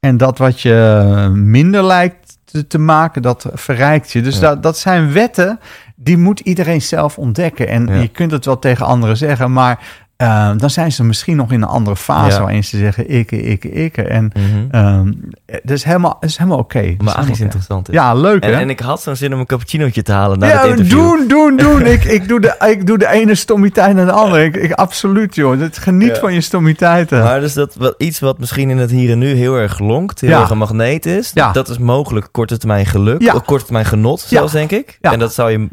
[0.00, 2.21] En dat wat je minder lijkt
[2.52, 4.20] te, te maken, dat verrijkt je.
[4.22, 4.40] Dus Ja.
[4.40, 5.60] dat, dat zijn wetten,
[5.96, 7.68] die moet iedereen zelf ontdekken.
[7.68, 7.94] En Ja.
[7.94, 11.62] je kunt het wel tegen anderen zeggen, maar eh, dan zijn ze misschien nog in
[11.62, 12.42] een andere fase Ja.
[12.42, 14.02] waarin ze zeggen ikke, ikke, ikke.
[14.02, 14.32] En
[14.70, 15.12] ehm,
[15.46, 16.78] dat is helemaal, dat is helemaal oké.
[16.78, 17.42] Is Magisch helemaal oké.
[17.42, 17.94] interessant is.
[17.94, 18.60] Ja, leuk En, hè?
[18.60, 20.98] en ik had zo'n zin om een cappuccinootje te halen na ja, interview.
[20.98, 21.86] doen, doen, doen.
[21.96, 24.44] ik, ik, doe de, ik doe de ene stommiteit naar de andere.
[24.44, 25.60] Ik, ik, absoluut, joh.
[25.72, 26.20] Geniet Ja.
[26.20, 27.22] van je stommiteiten.
[27.22, 30.30] Maar dus dat iets wat misschien in het hier en nu heel erg lonkt, heel
[30.30, 30.40] Ja.
[30.40, 31.52] erg een magneet is, Ja.
[31.52, 34.26] dat is mogelijk korte termijn geluk, korte termijn genot Ja.
[34.28, 34.98] zelfs, denk ik.
[35.00, 35.12] Ja.
[35.12, 35.68] En dat zou je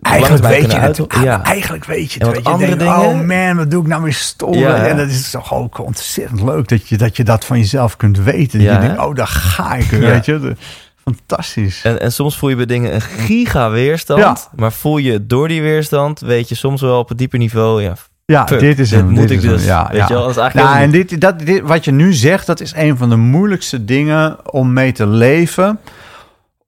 [0.00, 1.22] Eigenlijk weet, je het, uit.
[1.22, 1.42] Ja.
[1.42, 2.32] eigenlijk weet je het.
[2.32, 2.48] Weet je.
[2.50, 3.10] andere Denkt, dingen?
[3.10, 4.54] Oh man, wat doe ik nou weer stom?
[4.54, 4.86] Ja.
[4.86, 8.18] En dat is toch ook ontzettend leuk dat je dat, je dat van jezelf kunt
[8.18, 8.60] weten.
[8.60, 9.90] Ja, je denkt, oh, daar ga ik.
[9.90, 10.56] Weet je.
[11.04, 11.80] Fantastisch.
[11.82, 15.62] En, en soms voel je bij dingen een giga weerstand, maar voel je door die
[15.62, 19.08] weerstand, weet je soms wel op een dieper niveau, ja, Ja, dit is dit hem.
[19.08, 19.50] moet dit ik hem.
[19.50, 19.64] dus.
[19.64, 20.06] Ja, weet ja.
[20.06, 22.60] je wel, dat is eigenlijk Nou, en dit, dat, dit, wat je nu zegt, dat
[22.60, 25.80] is een van de moeilijkste dingen om mee te leven.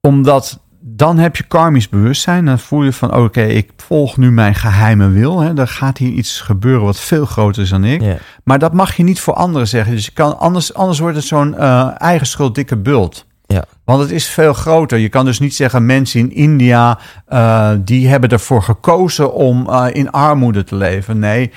[0.01, 0.59] Omdat
[0.95, 2.45] dan heb je karmisch bewustzijn.
[2.45, 5.39] Dan voel je van, oké, ik volg nu mijn geheime wil.
[5.39, 5.57] Hè.
[5.57, 8.19] Er gaat hier iets gebeuren wat veel groter is dan ik.
[8.43, 9.95] Maar dat mag je niet voor anderen zeggen.
[9.95, 13.25] Dus je kan, anders, anders wordt het zo'n eh, eigen schuld dikke bult.
[13.45, 13.65] Ja.
[13.83, 14.97] Want het is veel groter.
[14.97, 19.85] Je kan dus niet zeggen mensen in India eh, die hebben ervoor gekozen om eh,
[19.91, 21.19] in armoede te leven.
[21.19, 21.51] Nee,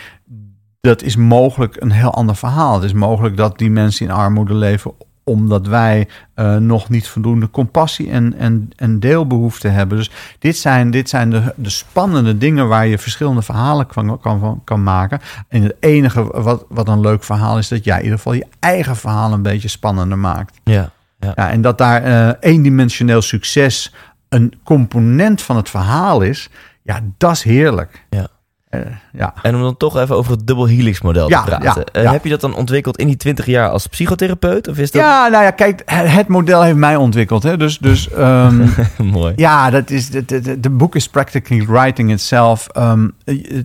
[0.80, 2.74] dat is mogelijk een heel ander verhaal.
[2.74, 4.92] Het is mogelijk dat die mensen in armoede leven
[5.24, 9.98] omdat wij eh, nog niet voldoende compassie en, en, en deelbehoefte hebben.
[9.98, 14.60] Dus dit zijn, dit zijn de, de spannende dingen waar je verschillende verhalen kan, kan,
[14.64, 15.20] kan maken.
[15.48, 18.46] En het enige wat, wat een leuk verhaal is, dat jij in ieder geval je
[18.58, 20.60] eigen verhaal een beetje spannender maakt.
[20.64, 20.90] Ja.
[21.34, 23.94] Ja, en dat daar eh, eendimensioneel succes
[24.28, 26.50] een component van het verhaal is,
[26.82, 28.06] ja, dat is heerlijk.
[28.10, 28.28] Ja.
[28.72, 28.80] Eh,
[29.12, 29.34] ja.
[29.42, 31.84] En om dan toch even over het dubbel helix model Ja, te praten.
[31.92, 32.10] ja, Eh.
[32.10, 34.68] Heb je dat dan ontwikkeld in die 20 jaar als psychotherapeut?
[34.68, 37.42] Of is dat ja, nou ja, kijk, het model heeft mij ontwikkeld.
[37.42, 37.56] Hè?
[37.56, 38.66] Dus, dus ehm,
[39.02, 39.32] mooi?
[39.36, 42.66] ja, dat is, de, de, de boek is practically writing itself.
[42.68, 43.08] Ehm,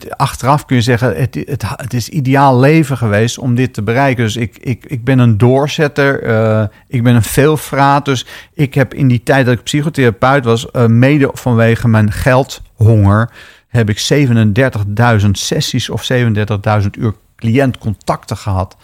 [0.09, 4.23] achteraf kun je zeggen, het, het, het is ideaal leven geweest om dit te bereiken.
[4.23, 8.05] Dus ik, ik, ik ben een doorzetter, eh, ik ben een veelvraat.
[8.05, 13.29] Dus ik heb in die tijd dat ik psychotherapeut was, mede vanwege mijn geldhonger,
[13.67, 14.09] heb ik
[15.23, 18.75] 37.000 sessies of 37.000 uur cliëntcontacten gehad.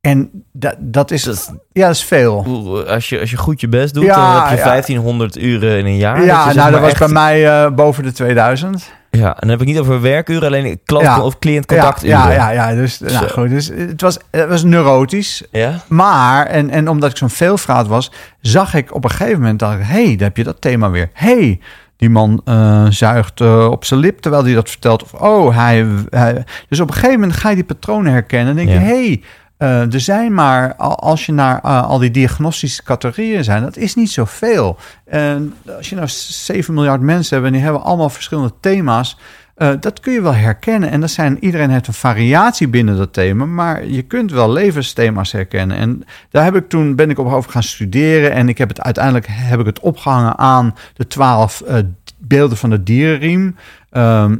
[0.00, 2.44] En dat, dat, is, Dat ja, dat is veel.
[2.88, 4.70] Als je, als je goed je best doet, Ja, dan heb je ja.
[4.70, 6.24] 1500 uren in een jaar.
[6.24, 8.92] Ja, zeg nou, dat was echt- bij mij eh, boven de 2000.
[9.10, 11.20] Ja, en dan heb ik niet over werkuren, alleen klant- Ja.
[11.22, 12.18] of cliëntcontacturen.
[12.18, 12.74] Ja, ja, ja, ja.
[12.76, 15.42] Dus, nou, goed, dus het, was, het was neurotisch.
[15.50, 15.80] Ja?
[15.88, 18.10] Maar, en, en omdat ik zo'n veelvraat was,
[18.40, 21.10] zag ik op een gegeven moment, ik, hé, hey, daar heb je dat thema weer.
[21.12, 21.60] hey,
[21.96, 25.02] die man eh, zuigt eh, op zijn lip terwijl hij dat vertelt.
[25.02, 28.48] Of, oh, hij, hij- Dus op een gegeven moment ga je die patronen herkennen.
[28.48, 28.80] En denk je, Ja.
[28.80, 29.22] hey,
[29.56, 33.94] eh, er zijn maar, al- als je naar al die diagnostische categorieën zijn, dat is
[33.94, 34.76] niet zoveel.
[35.04, 39.18] En als je nou 7 miljard mensen hebt en die hebben allemaal verschillende thema's,
[39.54, 40.90] eh, dat kun je wel herkennen.
[40.90, 45.32] En dat zijn, iedereen heeft een variatie binnen dat thema, maar je kunt wel levensthema's
[45.32, 45.76] herkennen.
[45.76, 48.80] En daar heb ik toen ben ik op over gaan studeren en ik heb het
[48.80, 51.78] uiteindelijk heb ik het opgehangen aan de twaalf eh,
[52.18, 53.56] beelden van de dierenriem.
[53.90, 54.36] Ehm,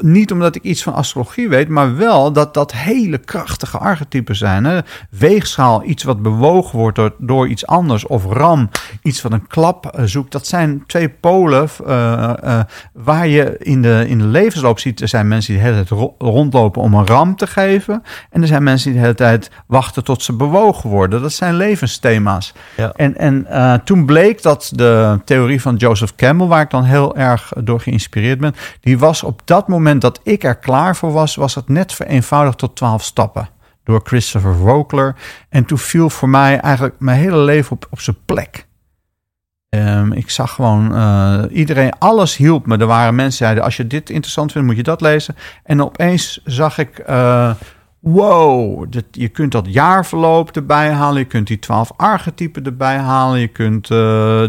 [0.00, 4.64] niet omdat ik iets van astrologie weet, maar wel dat dat hele krachtige archetypen zijn.
[4.64, 4.78] Hè?
[5.10, 8.06] Weegschaal, iets wat bewogen wordt door, door iets anders.
[8.06, 8.70] Of ram,
[9.02, 10.32] iets wat een klap eh, zoekt.
[10.32, 12.60] Dat zijn twee polen uh, uh,
[12.92, 15.00] waar je in de, in de levensloop ziet.
[15.00, 18.02] Er zijn mensen die de hele tijd ro rondlopen om een ram te geven.
[18.30, 21.22] En er zijn mensen die de hele tijd wachten tot ze bewogen worden.
[21.22, 22.52] Dat zijn levensthema's.
[22.76, 22.92] Ja.
[22.92, 23.46] En, en
[23.84, 28.40] toen bleek dat de theorie van Joseph Campbell, waar ik dan heel erg door geïnspireerd
[28.40, 31.68] ben, die was op dat moment moment dat ik er klaar voor was, was het
[31.68, 33.48] net vereenvoudigd tot 12 stappen.
[33.84, 35.14] Door Christopher Vogler.
[35.48, 38.66] En toen viel voor mij eigenlijk mijn hele leven op, op zijn plek.
[39.68, 42.76] Um, ik zag gewoon uh, iedereen, alles hielp me.
[42.76, 45.36] Er waren mensen die zeiden: Als je dit interessant vindt, moet je dat lezen.
[45.62, 47.54] En opeens zag ik: uh,
[48.04, 51.18] Wow, dit, je kunt dat jaarverloop erbij halen.
[51.18, 53.40] Je kunt die twaalf archetypen erbij halen.
[53.40, 53.98] Je kunt uh,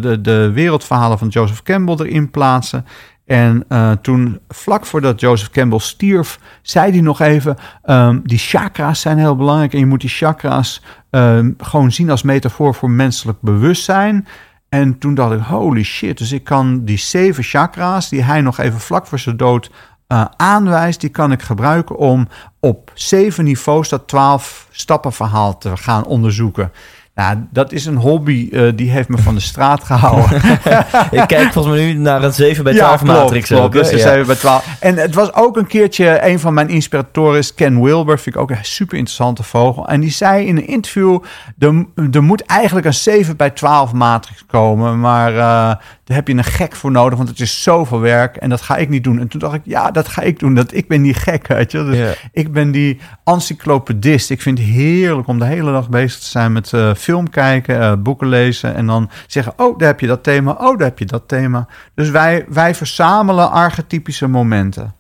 [0.01, 2.85] de, de wereldverhalen van Joseph Campbell erin plaatsen.
[3.25, 9.01] En uh, toen, vlak voordat Joseph Campbell stierf, zei hij nog even: um, die chakra's
[9.01, 13.37] zijn heel belangrijk en je moet die chakra's um, gewoon zien als metafoor voor menselijk
[13.41, 14.27] bewustzijn.
[14.69, 18.57] En toen dacht ik: holy shit, dus ik kan die zeven chakra's die hij nog
[18.57, 19.71] even vlak voor zijn dood
[20.07, 22.27] uh, aanwijst, die kan ik gebruiken om
[22.59, 26.71] op zeven niveaus dat twaalf stappen verhaal te gaan onderzoeken.
[27.15, 30.41] Nou, dat is een hobby uh, die heeft me van de straat gehouden.
[31.19, 33.47] ik kijk volgens mij nu naar een 7 bij 12 ja, matrix.
[33.47, 33.97] Klopt, dus ja.
[33.97, 34.67] 7 bij 12.
[34.79, 38.19] En het was ook een keertje, een van mijn inspiratoren Ken Wilber.
[38.19, 39.87] Vind ik ook een super interessante vogel.
[39.87, 41.19] En die zei in een interview,
[41.59, 44.99] er, er moet eigenlijk een 7 bij 12 matrix komen.
[44.99, 45.73] Maar uh,
[46.05, 48.35] daar heb je een gek voor nodig, want het is zoveel werk.
[48.35, 49.19] En dat ga ik niet doen.
[49.19, 50.53] En toen dacht ik, ja, dat ga ik doen.
[50.53, 51.83] Dat, ik ben die gek, weet je.
[51.83, 52.13] Dus yeah.
[52.31, 54.29] ik ben die encyclopedist.
[54.29, 56.71] Ik vind het heerlijk om de hele dag bezig te zijn met...
[56.71, 60.51] Uh, film kijken, uh, boeken lezen en dan zeggen: Oh, daar heb je dat thema.
[60.51, 61.67] Oh, daar heb je dat thema.
[61.93, 64.93] Dus wij, wij verzamelen archetypische momenten.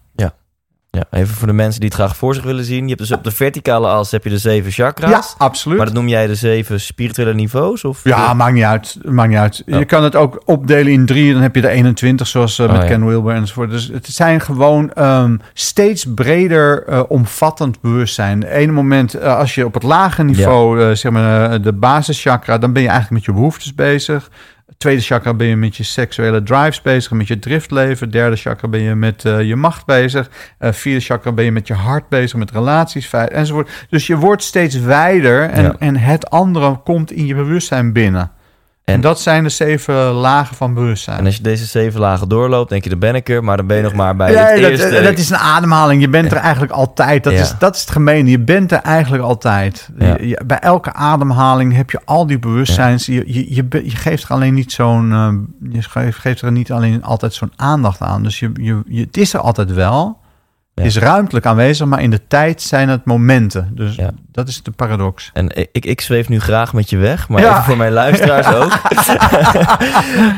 [0.95, 2.81] Ja, even voor de mensen die het graag voor zich willen zien.
[2.81, 5.09] Je hebt dus op de verticale as heb je de zeven chakra's.
[5.11, 5.77] Ja, absoluut.
[5.77, 7.83] Maar dat noem jij de zeven spirituele niveaus?
[7.83, 8.97] Of ja, maakt niet uit.
[9.01, 9.63] Maakt niet uit.
[9.65, 11.33] Je kan het ook opdelen in drie.
[11.33, 13.69] Dan heb je de 21, zoals uh, met oh, Ken Wilber enzovoort.
[13.69, 18.39] Dus het zijn gewoon um, steeds breder uh, omvattend bewustzijn.
[18.39, 20.95] De ene moment, uh, als je op het lage niveau, ja.
[20.95, 24.29] zeg maar de basischakra, dan ben je eigenlijk met je behoeftes bezig.
[24.77, 28.09] Tweede chakra ben je met je seksuele drives bezig, met je driftleven.
[28.09, 30.29] Derde chakra ben je met uh, je macht bezig.
[30.59, 33.85] Uh, vierde chakra ben je met je hart bezig, met relaties enzovoort.
[33.89, 35.75] Dus je wordt steeds wijder en, ja.
[35.79, 38.31] en het andere komt in je bewustzijn binnen.
[38.85, 41.17] En, dat zijn de zeven lagen van bewustzijn.
[41.17, 43.43] En als je deze zeven lagen doorloopt, denk je, dan ben ik er.
[43.43, 45.01] Maar dan ben je nog maar bij het dat, eerste.
[45.01, 46.01] Dat is een ademhaling.
[46.01, 47.23] Je bent er eigenlijk altijd.
[47.23, 48.27] Dat, is, dat is het gemeen.
[48.27, 49.89] Je bent er eigenlijk altijd.
[49.97, 53.05] Je, je, bij elke ademhaling heb je al die bewustzijns.
[53.05, 55.09] Je, je, je, je, geeft er alleen niet zo'n...
[55.11, 55.29] Uh,
[55.71, 58.23] je geeft, geeft, er niet alleen altijd zo'n aandacht aan.
[58.23, 58.51] Dus je,
[58.85, 60.17] je, het is er altijd wel.
[60.75, 60.83] Ja.
[60.83, 63.71] is ruimtelijk aanwezig, maar in de tijd zijn het momenten.
[63.73, 64.11] Dus ja.
[64.31, 65.29] dat is de paradox.
[65.33, 67.51] En ik, ik zweef nu graag met je weg, maar ja.
[67.51, 68.81] even voor mijn luisteraars ook.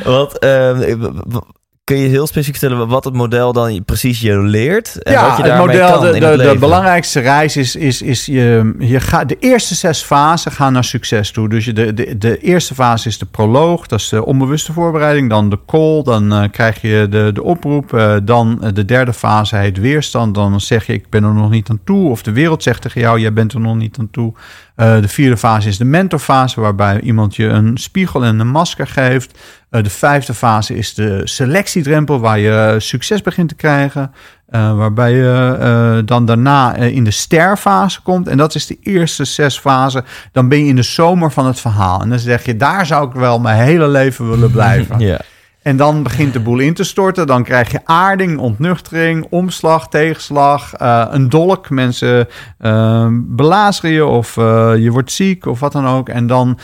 [0.13, 1.01] Want uh,
[1.87, 5.01] Kun je heel specifiek vertellen wat het model dan precies je leert?
[5.01, 8.25] En ja, wat je het model, kan de, de, de, belangrijkste reis is, is, is
[8.25, 11.49] je, je gaat, de eerste zes fasen gaan naar succes toe.
[11.49, 15.29] Dus je, de, de, de eerste fase is de proloog, dat is de onbewuste voorbereiding.
[15.29, 17.93] Dan de call, dan uh, krijg je de, de oproep.
[17.93, 20.35] Uh, dan de derde fase heet weerstand.
[20.35, 22.09] Dan zeg je, ik ben er nog niet aan toe.
[22.09, 24.33] Of de wereld zegt tegen jou, jij bent er nog niet aan toe.
[24.77, 28.87] Uh, de vierde fase is de mentorfase, waarbij iemand je een spiegel en een masker
[28.87, 29.37] geeft.
[29.71, 34.11] Uh, de vijfde fase is de selectiedrempel, waar je succes begint te krijgen.
[34.49, 38.27] Uh, waarbij je dan daarna in de sterfase komt.
[38.27, 40.05] En dat is de eerste zes fasen.
[40.31, 42.01] Dan ben je in de zomer van het verhaal.
[42.01, 44.99] En dan zeg je, daar zou ik wel mijn hele leven willen blijven.
[45.07, 45.19] Ja.
[45.67, 47.27] En dan begint de boel in te storten.
[47.27, 51.69] Dan krijg je aarding, ontnuchtering, omslag, tegenslag, uh, een dolk.
[51.69, 52.27] Mensen
[52.59, 56.09] uh, belazeren je of uh, je wordt ziek of wat dan ook.
[56.09, 56.59] En dan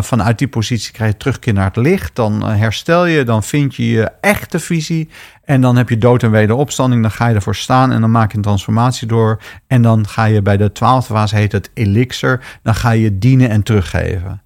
[0.00, 2.16] vanuit die positie krijg je terugkeer naar het licht.
[2.16, 5.08] Dan herstel je, dan vind je je echte visie.
[5.44, 7.02] En dan heb je dood en wederopstanding.
[7.02, 9.40] Dan ga je ervoor staan en dan maak je een transformatie door.
[9.66, 12.40] En dan ga je bij de twaalfde fase, heet het elixir.
[12.62, 14.43] Dan ga je dienen en teruggeven.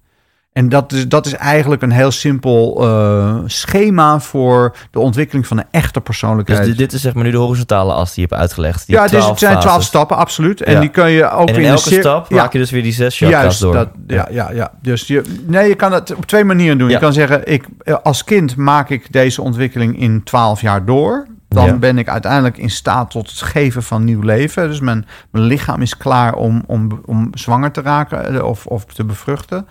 [0.59, 5.57] En dat is, dat is eigenlijk een heel simpel uh, schema voor de ontwikkeling van
[5.57, 6.65] een echte persoonlijkheid.
[6.65, 8.87] Dus dit is zeg maar nu de horizontale as die je hebt uitgelegd.
[8.87, 10.61] Die ja, dit zijn twaalf stappen, absoluut.
[10.61, 12.91] En die kun je ook en in, in elke stap maak je dus weer die
[12.91, 13.73] zes chakras Juist, door.
[13.73, 14.71] Dat, ja, ja, ja.
[14.81, 16.89] Dus je, nee, je kan het op twee manieren doen.
[16.89, 17.65] Je kan zeggen, ik,
[18.03, 21.27] als kind maak ik deze ontwikkeling in twaalf jaar door.
[21.47, 24.67] Dan ben ik uiteindelijk in staat tot het geven van nieuw leven.
[24.67, 28.85] Dus mijn, mijn lichaam is klaar om, om, om zwanger te raken eh, of, of
[28.85, 29.67] te bevruchten.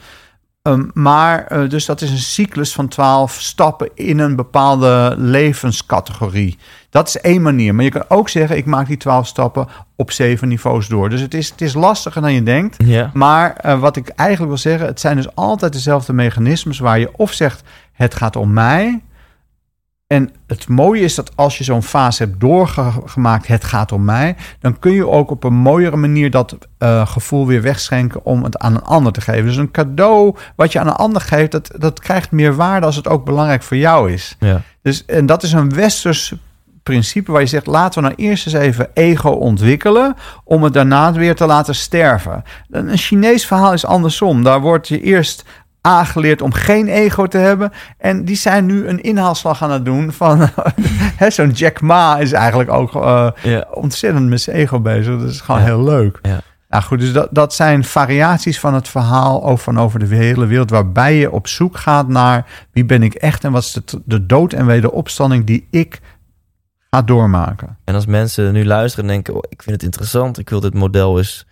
[0.62, 6.58] Ehm, maar, eh, dus dat is een cyclus van 12 stappen in een bepaalde levenscategorie.
[6.90, 7.74] Dat is één manier.
[7.74, 11.10] Maar je kan ook zeggen, ik maak die 12 stappen op zeven niveaus door.
[11.10, 12.76] Dus het is, het is lastiger dan je denkt.
[13.12, 17.16] Maar eh, wat ik eigenlijk wil zeggen, het zijn dus altijd dezelfde mechanismes waar je
[17.16, 19.02] of zegt, het gaat om mij.
[20.08, 24.36] En het mooie is dat als je zo'n fase hebt doorgemaakt, het gaat om mij,
[24.60, 28.58] dan kun je ook op een mooiere manier dat eh, gevoel weer wegschenken om het
[28.58, 29.44] aan een ander te geven.
[29.44, 32.96] Dus een cadeau wat je aan een ander geeft, dat, dat krijgt meer waarde als
[32.96, 34.36] het ook belangrijk voor jou is.
[34.38, 34.62] Ja.
[34.82, 36.34] Dus, en dat is een westers
[36.88, 40.16] principe waar je zegt: laten we nou eerst eens even ego ontwikkelen.
[40.44, 42.42] om het daarna weer te laten sterven.
[42.70, 44.42] Een een Chinees verhaal is andersom.
[44.42, 45.44] Daar wordt je eerst
[45.88, 47.72] aangeleerd om geen ego te hebben.
[47.98, 50.48] En die zijn nu een inhaalslag aan het doen van...
[51.22, 53.30] hè, Zo'n Jack Ma is eigenlijk ook eh,
[53.70, 55.18] ontzettend met zijn ego bezig.
[55.18, 56.18] Dat is gewoon heel leuk.
[56.22, 56.40] Ja.
[56.68, 60.46] Nou goed, dus dat, dat zijn variaties van het verhaal over, van over de hele
[60.46, 60.70] wereld...
[60.70, 63.44] waarbij je op zoek gaat naar wie ben ik echt...
[63.44, 66.00] en wat is de, de dood en wederopstanding die ik
[66.90, 67.78] ga doormaken.
[67.84, 70.74] En als mensen nu luisteren en denken, oh, ik vind het interessant, ik wil dit
[70.74, 71.46] model eens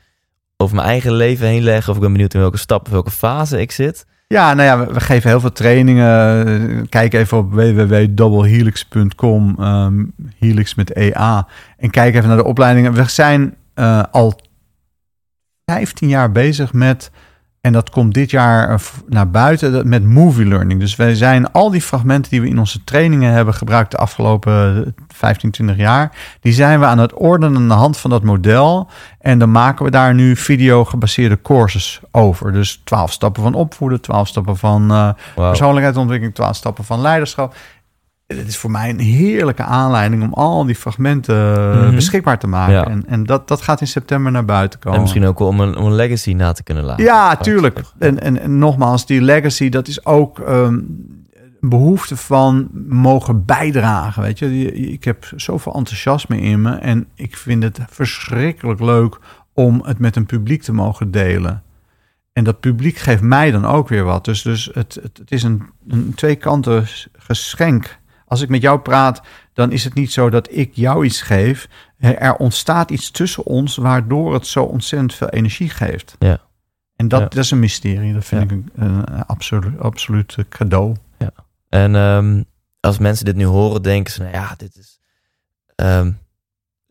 [0.56, 3.10] over mijn eigen leven heen leggen, of ik ben benieuwd in welke stap, of welke
[3.10, 4.06] fase ik zit.
[4.28, 6.46] Ja, nou ja, we, geven heel veel trainingen.
[6.46, 10.04] Eh, Kijk even op www.doublehelix.com, ehm,
[10.38, 11.48] helix met EA.
[11.76, 12.92] En kijk even naar de opleidingen.
[12.92, 14.40] We zijn eh, al
[15.64, 17.10] 15 jaar bezig met,
[17.66, 20.80] en dat komt dit jaar eh, naar buiten, met movie learning.
[20.80, 24.94] Dus wij zijn al die fragmenten die we in onze trainingen hebben gebruikt de afgelopen
[25.08, 28.88] 15, 20 jaar, die zijn we aan het ordenen aan de hand van dat model.
[29.20, 32.52] En dan maken we daar nu video-gebaseerde courses over.
[32.52, 37.54] Dus 12 stappen van opvoeden, 12 stappen van eh, persoonlijkheidsontwikkeling, 12 stappen van leiderschap.
[38.26, 41.94] Het is voor mij een heerlijke aanleiding om al die fragmenten eh, Mhm.
[41.94, 42.74] beschikbaar te maken.
[42.74, 42.86] Ja.
[42.86, 44.96] En, en dat, dat gaat in september naar buiten komen.
[44.96, 47.04] En misschien ook om een, om een legacy na te kunnen laten.
[47.04, 47.80] Ja, tuurlijk.
[47.98, 50.74] En, en, en nogmaals, die legacy, dat is ook ehm,
[51.60, 54.22] een behoefte van mogen bijdragen.
[54.22, 59.18] Weet je, ik heb zoveel enthousiasme in me en ik vind het verschrikkelijk leuk
[59.54, 61.62] om het met een publiek te mogen delen.
[62.32, 64.24] En dat publiek geeft mij dan ook weer wat.
[64.24, 66.84] Dus, dus het, het, het is een, een tweekanten
[67.18, 67.98] geschenk.
[68.26, 69.22] Als ik met jou praat,
[69.52, 71.68] dan is het niet zo dat ik jou iets geef.
[71.98, 76.16] Er ontstaat iets tussen ons, waardoor het zo ontzettend veel energie geeft.
[76.18, 76.40] Ja.
[76.96, 77.26] En dat, Ja.
[77.28, 78.12] dat is een mysterie.
[78.12, 78.56] Dat vind Ja.
[78.56, 80.94] ik een, een absoluut, absoluut eh, cadeau.
[81.68, 82.42] En ehm,
[82.80, 85.00] als mensen dit nu horen, denken ze, nou ja, dit is...
[85.74, 86.12] ehm,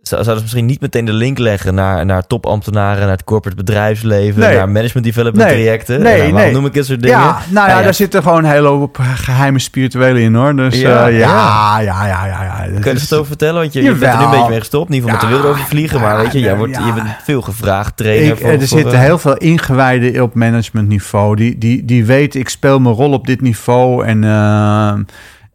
[0.10, 4.40] zouden ze misschien niet meteen de link leggen naar, naar topambtenaren, naar het corporate bedrijfsleven,
[4.40, 4.56] Nee.
[4.58, 5.56] naar management development Nee.
[5.62, 6.02] trajecten?
[6.02, 6.52] Nee, nee.
[6.52, 7.18] noem ik dit soort dingen?
[7.18, 7.84] Ja, nou ja, Ah, ja.
[7.84, 10.56] daar zitten gewoon een hele hoop geheime spirituele in hoor.
[10.56, 11.80] Dus Ja, ja, ja.
[11.80, 12.80] ja, ja, ja, ja.
[12.80, 13.62] Kun je is- wat over vertellen?
[13.62, 14.90] Want je, je bent er nu een beetje mee gestopt.
[14.90, 17.42] Niet van met de wereld over vliegen, maar weet je, jij wordt, je bent veel
[17.42, 18.32] gevraagd trainer.
[18.32, 21.36] Ik, voor, er voor, zitten eh, heel veel ingewijden op managementniveau.
[21.36, 24.06] Die, die, die weten, ik speel mijn rol op dit niveau.
[24.06, 24.94] En eh,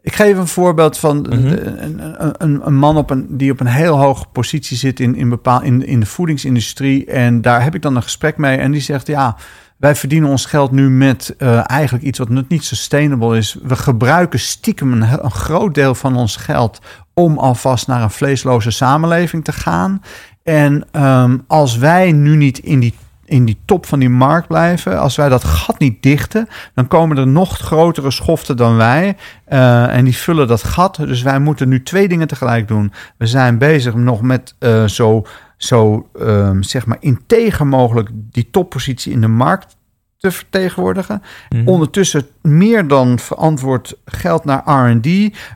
[0.01, 1.31] ik geef een voorbeeld van Mhm.
[1.31, 5.15] een, een, een, een man op een, die op een heel hoge positie zit in,
[5.15, 7.05] in, bepaal, in, in de voedingsindustrie.
[7.05, 8.57] En daar heb ik dan een gesprek mee.
[8.57, 9.35] En die zegt, ja,
[9.77, 13.57] wij verdienen ons geld nu met eh, eigenlijk iets wat niet sustainable is.
[13.63, 16.79] We gebruiken stiekem een groot deel van ons geld
[17.13, 20.01] om alvast naar een vleesloze samenleving te gaan.
[20.43, 22.93] En ehm, als wij nu niet in die,
[23.31, 27.17] in die top van die markt blijven, als wij dat gat niet dichten, dan komen
[27.17, 29.17] er nog grotere schoften dan wij.
[29.45, 30.95] eh, en die vullen dat gat.
[30.95, 32.91] Dus wij moeten nu twee dingen tegelijk doen.
[33.17, 35.25] We zijn bezig nog met eh, zo,
[35.57, 39.77] zo ehm, zeg maar integer mogelijk die toppositie in de markt
[40.17, 41.21] te vertegenwoordigen.
[41.49, 41.67] mhm.
[41.67, 45.07] Ondertussen meer dan verantwoord geld naar RD.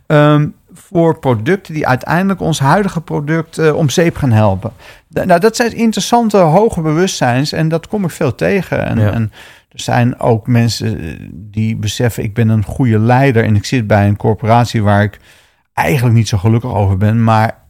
[0.08, 4.72] ehm, voor producten die uiteindelijk ons huidige product eh, om zeep gaan helpen.
[5.10, 8.86] Nou, dat zijn interessante hoge bewustzijns en dat kom ik veel tegen.
[8.86, 9.12] En, Ja.
[9.12, 9.32] en
[9.70, 13.88] er zijn ook mensen eh, die beseffen, ik ben een goede leider en ik zit
[13.88, 15.20] bij een corporatie waar ik
[15.74, 17.64] eigenlijk niet zo gelukkig over ben, maar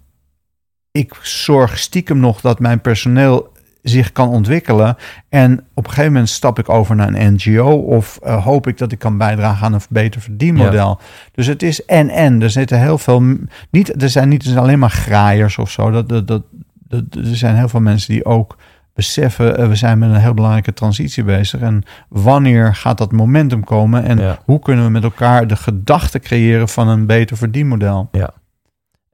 [0.91, 3.53] ik zorg stiekem nog dat mijn personeel
[3.89, 4.95] zich kan ontwikkelen.
[5.29, 8.77] En op een gegeven moment stap ik over naar een NGO of eh, hoop ik
[8.77, 10.99] dat ik kan bijdragen aan een beter verdienmodel.
[11.31, 12.41] Dus het is en en.
[12.41, 13.23] Er zitten heel veel.
[13.69, 15.91] Niet, er zijn niet alleen maar graaiers of zo.
[15.91, 16.43] Dat, dat, dat,
[16.87, 18.57] dat- er zijn heel veel mensen die ook
[18.93, 19.57] beseffen.
[19.57, 21.59] eh, we zijn met een heel belangrijke transitie bezig.
[21.61, 24.03] En wanneer gaat dat momentum komen?
[24.03, 24.39] En Ja.
[24.45, 28.09] hoe kunnen we met elkaar de gedachte creëren van een beter verdienmodel?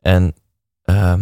[0.01, 0.33] En
[0.83, 1.21] ehm,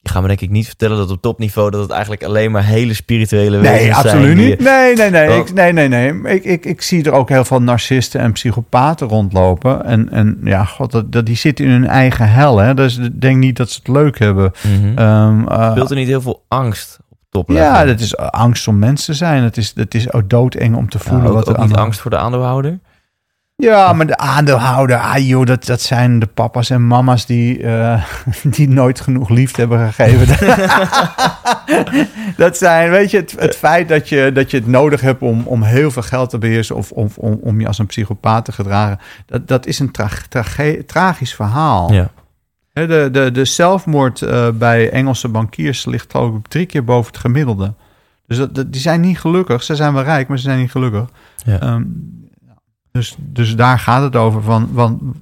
[0.00, 2.64] je gaat me denk ik niet vertellen dat op topniveau dat het eigenlijk alleen maar
[2.64, 3.94] hele spirituele wezens Nee, zijn.
[3.96, 4.60] absoluut die- niet.
[4.60, 5.26] Nee, nee, nee.
[5.26, 6.34] Wel- Ik, nee, nee, nee.
[6.34, 9.84] Ik, ik, ik zie er ook heel veel narcisten en psychopaten rondlopen.
[9.84, 12.58] En, en ja, god, dat, dat, die zitten in hun eigen hel.
[12.58, 12.74] Hè?
[12.74, 14.52] Dus ik denk niet dat ze het leuk hebben.
[15.70, 17.64] Speelt er niet heel veel angst op toplevel.
[17.64, 19.42] Ja, dat is angst om mens te zijn.
[19.42, 21.76] Het is, het is ook doodeng om te Ja, voelen ook, wat er ook niet
[21.76, 22.78] angst voor de aandeelhouder.
[23.62, 28.04] Ja, maar de aandeelhouder, ah joh, dat, dat zijn de papa's en mama's die, eh,
[28.56, 30.26] die nooit genoeg liefde hebben gegeven.
[32.36, 35.42] dat zijn, weet je, het, het feit dat je, dat je het nodig hebt om,
[35.46, 38.52] om heel veel geld te beheersen of, of om, om je als een psychopaat te
[38.52, 41.92] gedragen, dat, dat is een tra trage- tragisch verhaal.
[41.92, 42.10] Ja.
[42.72, 47.20] De, de, de zelfmoord eh, bij Engelse bankiers ligt geloof ik drie keer boven het
[47.20, 47.74] gemiddelde.
[48.26, 49.62] Dus dat, dat- die zijn niet gelukkig.
[49.62, 51.04] Ze zijn wel rijk, maar ze zijn niet gelukkig.
[51.44, 51.60] Ja.
[51.60, 51.82] Ehm,
[52.92, 54.42] dus, dus daar gaat het over.
[54.42, 55.14] Van, van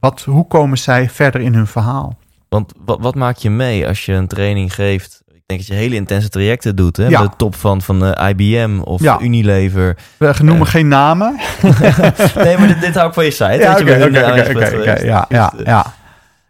[0.00, 2.18] wat, hoe komen zij verder in hun verhaal?
[2.48, 5.22] Want wat, wat maak je mee als je een training geeft?
[5.26, 6.96] Ik denk dat je hele intense trajecten doet.
[6.96, 7.06] Hè?
[7.06, 7.22] Ja.
[7.22, 9.20] De top van, van eh, IBM of Ja.
[9.20, 9.96] Unilever.
[10.16, 10.72] We noemen Eh.
[10.72, 11.36] geen namen.
[12.44, 13.44] nee, maar dit, dit hou ik van je site.
[13.52, 15.86] Ja, oké, oké, oké, ja, ja, ja.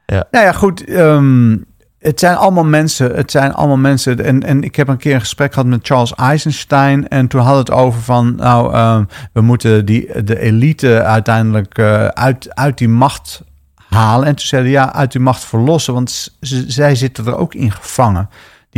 [0.07, 0.25] Ja.
[0.31, 0.85] Nou ja, goed.
[0.85, 1.57] ehm,
[1.99, 3.17] het zijn allemaal mensen.
[3.17, 4.25] Het zijn allemaal mensen.
[4.25, 7.09] En, en ik heb een keer een gesprek gehad met Charles Eisenstein.
[7.09, 8.35] En toen we het over van.
[8.35, 13.43] Nou, ehm, we moeten die, de elite uiteindelijk eh, uit, uit die macht
[13.89, 14.27] halen.
[14.27, 15.95] En toen zeiden ja, uit die macht verlossen.
[15.95, 16.37] Want
[16.67, 18.29] zij zitten er ook in gevangen.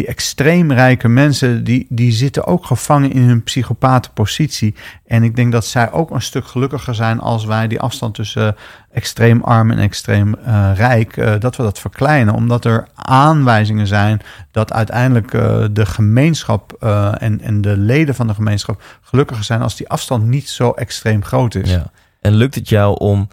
[0.01, 4.75] Die extreem rijke mensen, die, die zitten ook gevangen in hun psychopathe positie.
[5.07, 8.47] En ik denk dat zij ook een stuk gelukkiger zijn als wij die afstand tussen
[8.47, 12.35] eh, extreem arm en extreem eh, rijk, eh, dat we dat verkleinen.
[12.35, 14.21] Omdat er aanwijzingen zijn
[14.51, 15.31] dat uiteindelijk
[15.75, 16.73] de gemeenschap
[17.19, 21.25] en, en de leden van de gemeenschap gelukkiger zijn als die afstand niet zo extreem
[21.25, 21.71] groot is.
[21.71, 21.91] Ja.
[22.21, 23.29] En lukt het jou om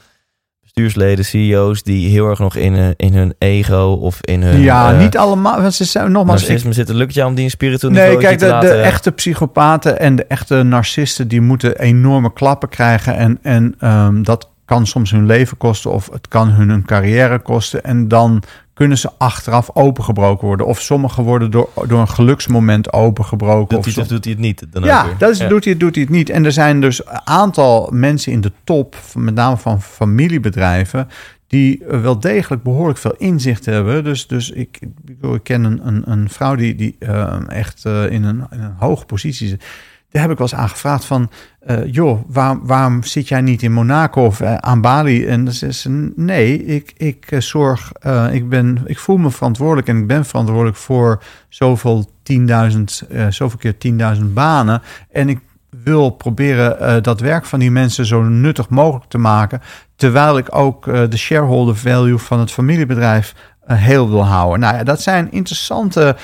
[0.83, 4.91] bestuursleden, CEO's die heel erg nog in, hun- in hun ego of in hun Ja,
[4.93, 5.61] eh, niet allemaal.
[5.61, 6.41] Want ze zijn nogmaals.
[6.41, 8.69] ik- narcisme zitten, lukt jou om die een spiritueel Nee, kijk, te de, laten...
[8.69, 11.27] de echte psychopaten en de echte narcisten...
[11.27, 13.15] die moeten enorme klappen krijgen.
[13.15, 17.39] En, en ehm, dat kan soms hun leven kosten of het kan hun een carrière
[17.39, 17.83] kosten.
[17.83, 18.43] En dan
[18.73, 20.65] kunnen ze achteraf opengebroken worden.
[20.65, 23.75] Of sommigen worden door, door een geluksmoment opengebroken.
[23.75, 24.65] Doet of hij het of som- doet hij het niet?
[24.71, 26.29] Dan ja, dat is, Doet, hij, doet hij het niet.
[26.29, 31.07] En er zijn dus een aantal mensen in de top, met name van familiebedrijven,
[31.47, 34.03] die wel degelijk behoorlijk veel inzicht hebben.
[34.03, 37.85] Dus, dus ik, ik, bedoel, ik ken een, een, een vrouw die, die eh, echt
[37.85, 39.63] eh, in, een, in een hoge positie zit.
[40.09, 41.29] Daar heb ik wel eens aan gevraagd van,
[41.59, 42.19] eh, joh,
[42.63, 45.25] waarom, zit jij niet in Monaco of eh, aan Bali?
[45.25, 47.91] En dan zei ze, nee, ik, ik eh, zorg,
[48.31, 53.59] ik, ben, ik voel me verantwoordelijk en ik ben verantwoordelijk voor zoveel 10.000, eh, zoveel
[53.59, 53.77] keer
[54.17, 54.81] 10.000 banen.
[55.11, 55.39] En ik
[55.83, 59.61] wil proberen dat werk van die mensen zo nuttig mogelijk te maken.
[59.95, 63.33] Terwijl ik ook de shareholder value van het familiebedrijf
[63.65, 64.59] heel wil houden.
[64.59, 66.15] Nou ja, dat zijn interessante,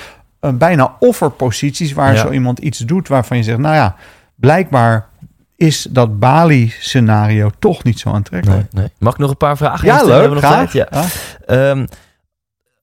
[0.52, 2.20] bijna offerposities waar Ja.
[2.20, 3.96] zo iemand iets doet waarvan je zegt, nou ja,
[4.34, 5.08] blijkbaar
[5.56, 8.72] is dat Bali-scenario toch niet zo aantrekkelijk.
[8.72, 8.92] Nee, nee.
[8.98, 10.70] Mag ik nog een paar vragen Ja, leuk, Hebben we nog graag.
[10.70, 10.88] tijd?
[10.90, 11.02] Ja.
[11.46, 11.70] Ja.
[11.70, 11.86] Ehm,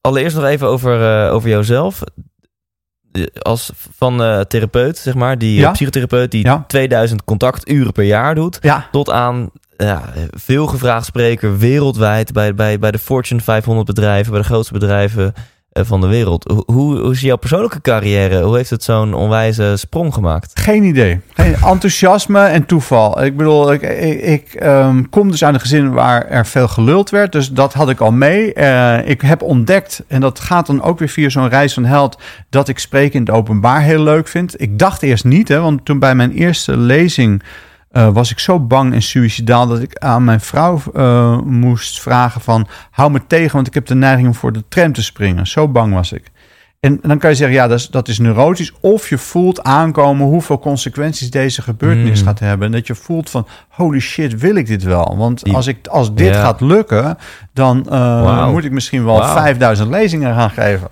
[0.01, 2.01] allereerst nog even over, eh, over jouzelf.
[3.11, 5.67] Eh, Als van eh, therapeut, zeg maar, die Ja.
[5.67, 6.63] eh, psychotherapeut die Ja.
[6.67, 12.79] 2000 contacturen per jaar doet, Ja, tot aan ja, veel gevraagd spreker wereldwijd bij, bij,
[12.79, 15.41] bij de Fortune 500 bedrijven, bij de grootste bedrijven eh,
[15.73, 16.51] van de wereld.
[16.65, 18.41] Hoe, hoe is jouw persoonlijke carrière?
[18.41, 20.51] Hoe heeft het zo'n onwijze sprong gemaakt?
[20.59, 21.19] Geen idee.
[21.33, 23.23] Geen enthousiasme en toeval.
[23.23, 27.09] Ik bedoel, ik, ik, ik, ehm, kom dus uit een gezin waar er veel geluld
[27.09, 27.31] werd.
[27.31, 28.53] Dus dat had ik al mee.
[28.53, 32.17] Eh, ik heb ontdekt, en dat gaat dan ook weer via zo'n reis van held...
[32.49, 34.61] dat ik spreken in het openbaar heel leuk vind.
[34.61, 37.43] Ik dacht eerst niet, hè, want toen bij mijn eerste lezing...
[37.91, 42.41] eh, was ik zo bang en suicidaal dat ik aan mijn vrouw eh, moest vragen
[42.41, 42.67] van...
[42.91, 45.47] hou me tegen, want ik heb de neiging om voor de tram te springen.
[45.47, 46.23] Zo bang was ik.
[46.79, 48.73] En dan kan je zeggen, ja, dat is, dat is neurotisch.
[48.79, 52.25] Of je voelt aankomen hoeveel consequenties deze gebeurtenis Mm.
[52.27, 52.65] gaat hebben.
[52.65, 55.15] En dat je voelt van, holy shit, wil ik dit wel?
[55.17, 56.41] Want als, ik, als dit Ja.
[56.41, 57.17] gaat lukken,
[57.53, 59.33] dan eh, moet ik misschien wel Wauw.
[59.33, 60.87] 5000 lezingen gaan geven.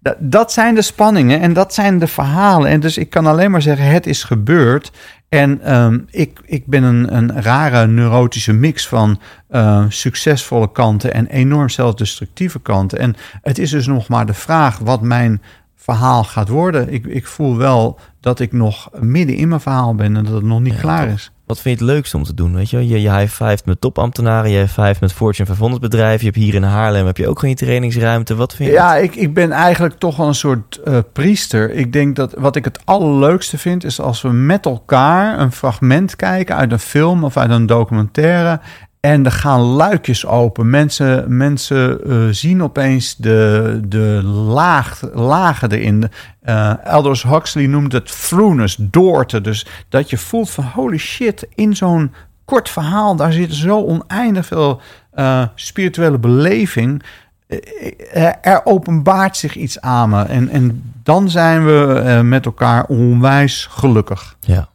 [0.00, 2.70] Dat, dat zijn de spanningen en dat zijn de verhalen.
[2.70, 4.92] En dus ik kan alleen maar zeggen, het is gebeurd.
[5.28, 11.26] En ehm, ik, ik ben een, een rare neurotische mix van eh, succesvolle kanten en
[11.26, 12.98] enorm zelfdestructieve kanten.
[12.98, 15.42] En het is dus nog maar de vraag wat mijn
[15.76, 16.92] verhaal gaat worden.
[16.92, 20.44] Ik, ik voel wel dat ik nog midden in mijn verhaal ben en dat het
[20.44, 21.32] nog niet Ja, klaar is.
[21.50, 22.54] Wat vind je het leukste om te doen?
[22.54, 26.18] Weet je, je, je high-five met topambtenaren, je high-five met Fortune 500 bedrijven.
[26.18, 28.34] Je hebt hier in Haarlem heb je ook gewoon je trainingsruimte.
[28.34, 28.74] Wat vind je?
[28.74, 31.70] Ja, ik, ik ben eigenlijk toch wel een soort eh, priester.
[31.70, 36.16] Ik denk dat wat ik het allerleukste vind, is als we met elkaar een fragment
[36.16, 38.60] kijken uit een film of uit een documentaire.
[39.00, 40.70] En er gaan luikjes open.
[40.70, 46.08] Mensen, mensen eh, zien opeens de, de laag, lagen erin.
[46.42, 49.40] Eh Aldous Huxley noemt het throughness, doorte.
[49.40, 54.46] Dus dat je voelt van holy shit, in zo'n kort verhaal, daar zit zo oneindig
[54.46, 54.80] veel
[55.10, 57.02] eh, spirituele beleving
[57.50, 60.22] eh, er openbaart zich iets aan me.
[60.22, 64.36] En, en dan zijn we eh, met elkaar onwijs gelukkig.
[64.40, 64.68] Ja.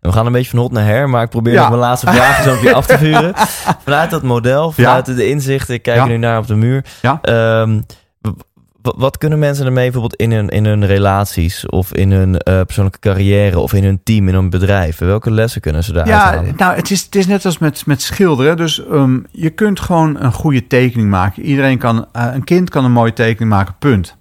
[0.00, 1.60] We gaan een beetje van hot naar her, maar ik probeer Ja.
[1.60, 3.32] nog mijn laatste vragen zo op je af te vuren.
[3.84, 6.06] Vanuit dat model, vanuit de inzichten, ik kijk Ja.
[6.06, 6.84] nu naar op de muur.
[7.22, 7.80] Ehm,
[8.82, 12.98] wat kunnen mensen ermee bijvoorbeeld in hun, in hun relaties of in hun eh, persoonlijke
[12.98, 14.98] carrière of in hun team, in hun bedrijf?
[14.98, 16.54] Welke lessen kunnen ze daaruit Ja, halen?
[16.56, 18.56] nou, het is, het is net als met, met schilderen.
[18.56, 21.42] Dus ehm, je kunt gewoon een goede tekening maken.
[21.42, 24.16] Iedereen kan, eh, een kind kan een mooie tekening maken, punt.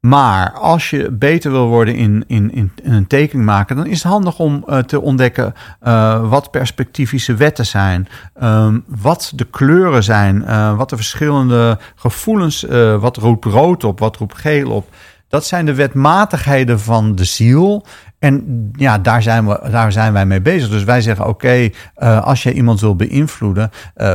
[0.00, 4.12] Maar als je beter wil worden in, in, in, een tekening maken, dan is het
[4.12, 10.44] handig om eh, te ontdekken eh, wat perspectivische wetten zijn, ehm, wat de kleuren zijn,
[10.44, 12.66] eh, wat de verschillende gevoelens,
[13.00, 14.88] wat roept rood op, wat roept geel op.
[15.28, 17.84] Dat zijn de wetmatigheden van de ziel.
[18.20, 20.68] En ja, daar zijn, we, daar zijn wij mee bezig.
[20.68, 24.14] Dus wij zeggen: oké, eh, als je iemand wil beïnvloeden, eh,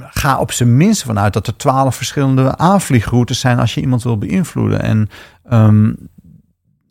[0.00, 4.18] ga op zijn minst vanuit dat er twaalf verschillende aanvliegroutes zijn als je iemand wil
[4.18, 4.82] beïnvloeden.
[4.82, 5.08] En
[5.44, 5.92] ehm,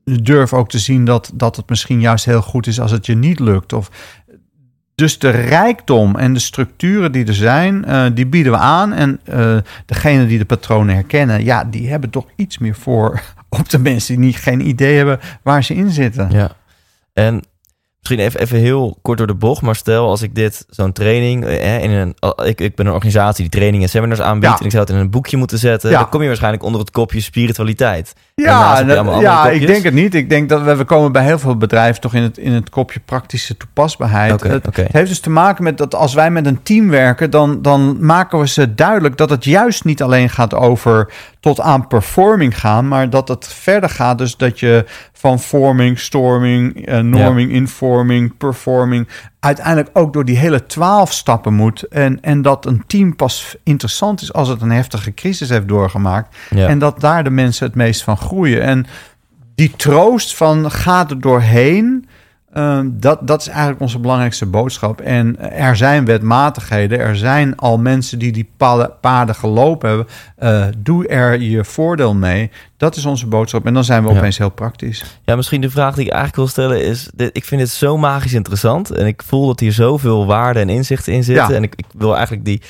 [0.04, 3.16] durf ook te zien dat, dat het misschien juist heel goed is als het je
[3.16, 3.74] niet lukt.
[3.74, 3.90] Of,
[4.96, 8.94] dus de rijkdom en de structuren die er zijn, eh, die bieden we aan.
[8.94, 13.22] En eh degene die de patronen herkennen, ja, die hebben toch iets meer voor
[13.60, 16.30] op de mensen die niet, geen idee hebben waar ze in zitten.
[16.32, 16.52] Ja.
[17.14, 17.42] En
[18.00, 21.46] misschien even, even heel kort door de bocht, maar stel als ik dit, zo'n training,
[21.46, 22.16] eh, in een,
[22.46, 24.60] ik, ik ben een organisatie die trainingen en seminars aanbiedt Ja.
[24.60, 26.00] en ik zou het in een boekje moeten zetten, Ja.
[26.00, 28.14] dan kom je waarschijnlijk onder het kopje spiritualiteit.
[28.50, 30.16] Ja, dat- ja ik denk het niet.
[30.16, 32.70] Ik denk dat we, we komen bij heel veel bedrijven toch in het, in het
[32.70, 34.32] kopje praktische toepasbaarheid.
[34.84, 38.06] Het heeft dus te maken met dat als wij met een team werken, dan, dan
[38.06, 42.88] maken we ze duidelijk dat het juist niet alleen gaat over tot aan performing gaan,
[42.88, 44.18] maar dat het verder gaat.
[44.18, 49.08] Dus dat je van forming, storming, eh, norming, informing, performing,
[49.42, 51.84] uiteindelijk ook door die hele twaalf stappen moet.
[51.84, 56.36] En, en dat een team pas interessant is als het een heftige crisis heeft doorgemaakt.
[56.50, 56.68] Ja.
[56.68, 58.62] En dat daar de mensen het meest van groeien.
[58.62, 58.86] En
[59.56, 62.08] die troost van ga er doorheen.
[62.54, 65.02] Eh, dat, dat is eigenlijk onze belangrijkste boodschap.
[65.02, 67.00] En er zijn wetmatigheden.
[67.00, 70.08] Er zijn al mensen die die paden, paden gelopen hebben.
[70.36, 72.52] Eh, doe er je voordeel mee.
[72.78, 73.66] Dat is onze boodschap.
[73.66, 74.18] En dan zijn we Ja.
[74.18, 75.20] opeens heel praktisch.
[75.26, 77.10] Ja, misschien de vraag die ik eigenlijk wil stellen is...
[77.14, 78.92] Dit, ik vind dit zo magisch interessant.
[78.92, 81.50] En ik voel dat hier zoveel waarde en inzichten in zitten.
[81.50, 81.56] Ja.
[81.56, 82.62] En ik, ik wil eigenlijk die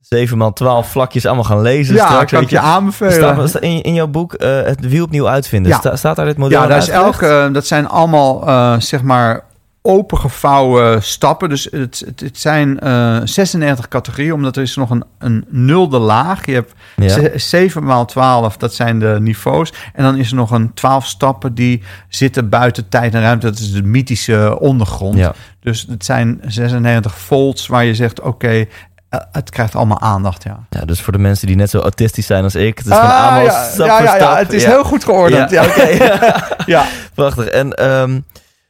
[0.00, 2.32] 7 x 12 vlakjes allemaal gaan lezen ja, straks.
[2.32, 2.62] kan ik je je.
[2.62, 3.12] aanbevelen.
[3.12, 5.72] Staat, staat in, in jouw boek eh, het wiel opnieuw uitvinden.
[5.72, 5.78] Ja.
[5.78, 9.44] Sta- staat daar dit model Ja, daar is elke, dat zijn allemaal eh, zeg maar
[9.82, 11.48] opengevouwen stappen.
[11.48, 15.98] Dus het, het, het zijn eh 96 categorieën, omdat er is nog een, een nulde
[15.98, 16.46] laag.
[16.46, 17.08] Je hebt Ja.
[17.08, 19.72] ze- 7 maal 12, dat zijn de niveaus.
[19.94, 23.46] En dan is er nog een 12 stappen die zitten buiten tijd en ruimte.
[23.50, 25.16] Dat is de mythische ondergrond.
[25.18, 25.34] Ja.
[25.60, 28.64] Dus het zijn 96 volts waar je zegt, oké,
[29.10, 30.66] eh, het krijgt allemaal aandacht, ja.
[30.70, 32.78] Ja, dus voor de mensen die net zo autistisch zijn als ik.
[32.78, 34.68] Het is Ah, allemaal ja, stap ja, ja, het is Ja.
[34.68, 35.50] heel goed geordend.
[35.50, 35.88] Ja, oké.
[36.66, 36.84] ja.
[37.14, 37.46] Prachtig.
[37.46, 38.14] En ehm,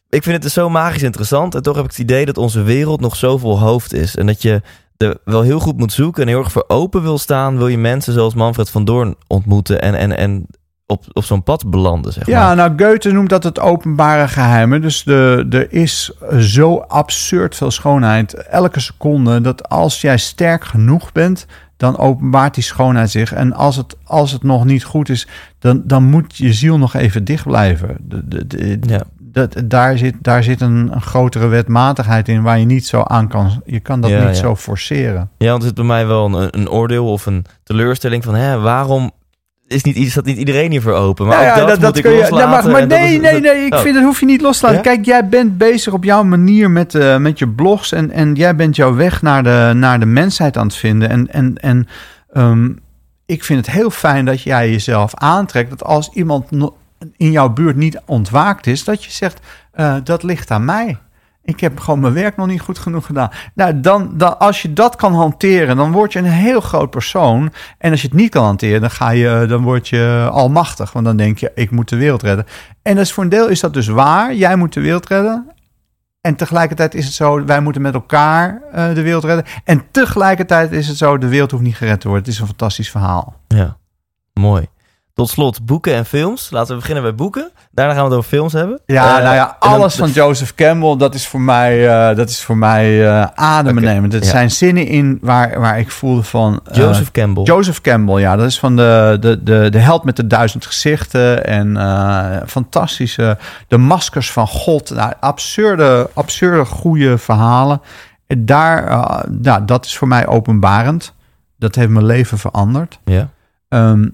[0.08, 1.54] ik vind het dus zo magisch interessant.
[1.54, 4.16] En toch heb ik het idee dat onze wereld nog zoveel hoofd is.
[4.16, 4.62] En dat je
[4.96, 7.56] er wel heel goed moet zoeken en heel erg voor open wil staan.
[7.58, 10.46] Wil je mensen zoals Manfred van Doorn ontmoeten en, en, en
[10.90, 12.56] op, op zo'n pad belanden, zeg Ja, maar.
[12.56, 14.80] nou, Goethe noemt dat het openbare geheimen.
[14.82, 19.40] Dus de, er is zo absurd veel schoonheid elke seconde...
[19.40, 23.32] dat als jij sterk genoeg bent, dan openbaart die schoonheid zich.
[23.32, 25.26] En als het, als het nog niet goed is,
[25.58, 27.96] dan, dan moet je ziel nog even dicht blijven.
[28.00, 29.02] De, de, de- Ja.
[29.18, 32.42] dat, daar zit, daar zit een, een grotere wetmatigheid in...
[32.42, 33.62] waar je niet zo aan kan...
[33.64, 34.42] Je kan dat Ja, niet ja.
[34.42, 35.30] zo forceren.
[35.38, 38.34] Ja, want er zit bij mij wel een, een oordeel of een teleurstelling van...
[38.34, 39.10] Hè, waarom
[39.70, 41.26] is, niet, is dat niet iedereen hiervoor open?
[41.26, 42.18] Maar Nou ook dat, moet ik kun je.
[42.18, 42.48] loslaten.
[42.48, 43.64] Nou, maar maar dat nee, is- nee, dat- nee.
[43.66, 43.80] Ik Oh.
[43.80, 44.82] vind dat hoef je niet los te laten.
[44.84, 44.94] Ja?
[44.94, 47.92] Kijk, jij bent bezig op jouw manier met, eh, met je blogs.
[47.92, 51.08] En, en jij bent jouw weg naar de, naar de mensheid aan het vinden.
[51.10, 51.88] En, en, en
[52.32, 52.68] ehm,
[53.26, 55.70] ik vind het heel fijn dat jij jezelf aantrekt.
[55.70, 56.50] Dat als iemand
[57.16, 59.40] in jouw buurt niet ontwaakt is, dat je zegt:
[59.72, 60.96] eh, dat ligt aan mij.
[61.42, 63.30] Ik heb gewoon mijn werk nog niet goed genoeg gedaan.
[63.54, 67.52] Nou, dan, dan, als je dat kan hanteren, dan word je een heel groot persoon.
[67.78, 70.92] En als je het niet kan hanteren, dan, ga je, dan word je almachtig.
[70.92, 72.46] Want dan denk je, ik moet de wereld redden.
[72.82, 74.34] En dus voor een deel is dat dus waar.
[74.34, 75.50] Jij moet de wereld redden.
[76.20, 79.44] En tegelijkertijd is het zo, wij moeten met elkaar eh, de wereld redden.
[79.64, 82.24] En tegelijkertijd is het zo, de wereld hoeft niet gered te worden.
[82.24, 83.40] Het is een fantastisch verhaal.
[83.48, 83.76] Ja,
[84.32, 84.66] mooi.
[85.20, 86.50] Tot slot, boeken en films.
[86.50, 87.50] Laten we beginnen bij boeken.
[87.70, 88.80] Daarna gaan we het over films hebben.
[88.86, 92.28] Ja, Eh, nou ja, dan- alles van Joseph Campbell, dat is voor mij, eh, dat
[92.28, 94.12] is voor mij eh adembenemend.
[94.12, 94.30] Het ja.
[94.30, 96.60] zijn zinnen in waar, waar ik voelde van...
[96.72, 97.42] Joseph Campbell.
[97.42, 101.46] Joseph Campbell, ja, dat is van de, de, de, de held met de duizend gezichten
[101.46, 101.76] en
[102.46, 104.90] fantastische, de maskers van God.
[104.90, 107.80] Nou, absurde, absurde goede verhalen.
[108.26, 108.84] En Daar,
[109.28, 111.14] nou, dat is voor mij openbarend.
[111.58, 112.98] Dat heeft mijn leven veranderd.
[113.04, 113.28] ja.
[113.68, 114.08] ehm,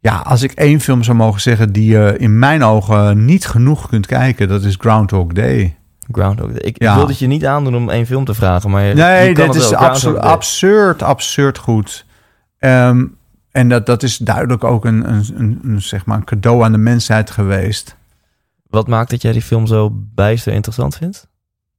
[0.00, 3.88] ja, als ik één film zou mogen zeggen die je in mijn ogen niet genoeg
[3.88, 5.76] kunt kijken, dat is Groundhog Day.
[6.12, 6.60] Groundhog Day.
[6.60, 6.90] Ik, Ja.
[6.92, 9.34] ik wil het je niet aandoen om één film te vragen, maar je, Nee, je
[9.34, 9.78] kan dit het is wel.
[9.78, 10.32] absu- Groundhog Day.
[10.32, 12.06] absurd, absurd goed.
[12.58, 13.04] Ehm,
[13.50, 16.72] en dat, dat is duidelijk ook een, een, een, een, zeg maar een cadeau aan
[16.72, 17.96] de mensheid geweest.
[18.68, 21.28] Wat maakt dat jij die film zo bijster interessant vindt?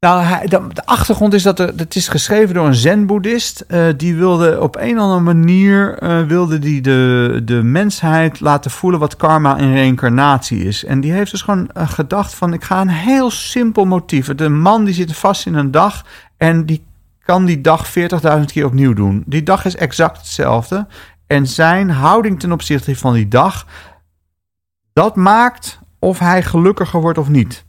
[0.06, 3.60] Nou, de, de achtergrond is dat er, het is geschreven door een zen-boeddhist.
[3.60, 8.72] Eh, die wilde op een of andere manier eh, wilde die de, de mensheid laten
[8.72, 10.86] voelen wat karma en reïncarnatie is.
[10.86, 14.36] En die heeft dus gewoon eh, gedacht van ik ga een heel simpel motief.
[14.36, 16.06] De man die zit vast in een dag
[16.38, 16.86] en die
[17.20, 18.00] kan die dag 40.000
[18.46, 19.24] keer opnieuw doen.
[19.26, 20.88] Die dag is exact hetzelfde.
[21.28, 23.66] En zijn houding ten opzichte van die dag,
[24.94, 27.66] dat maakt of hij gelukkiger wordt of niet.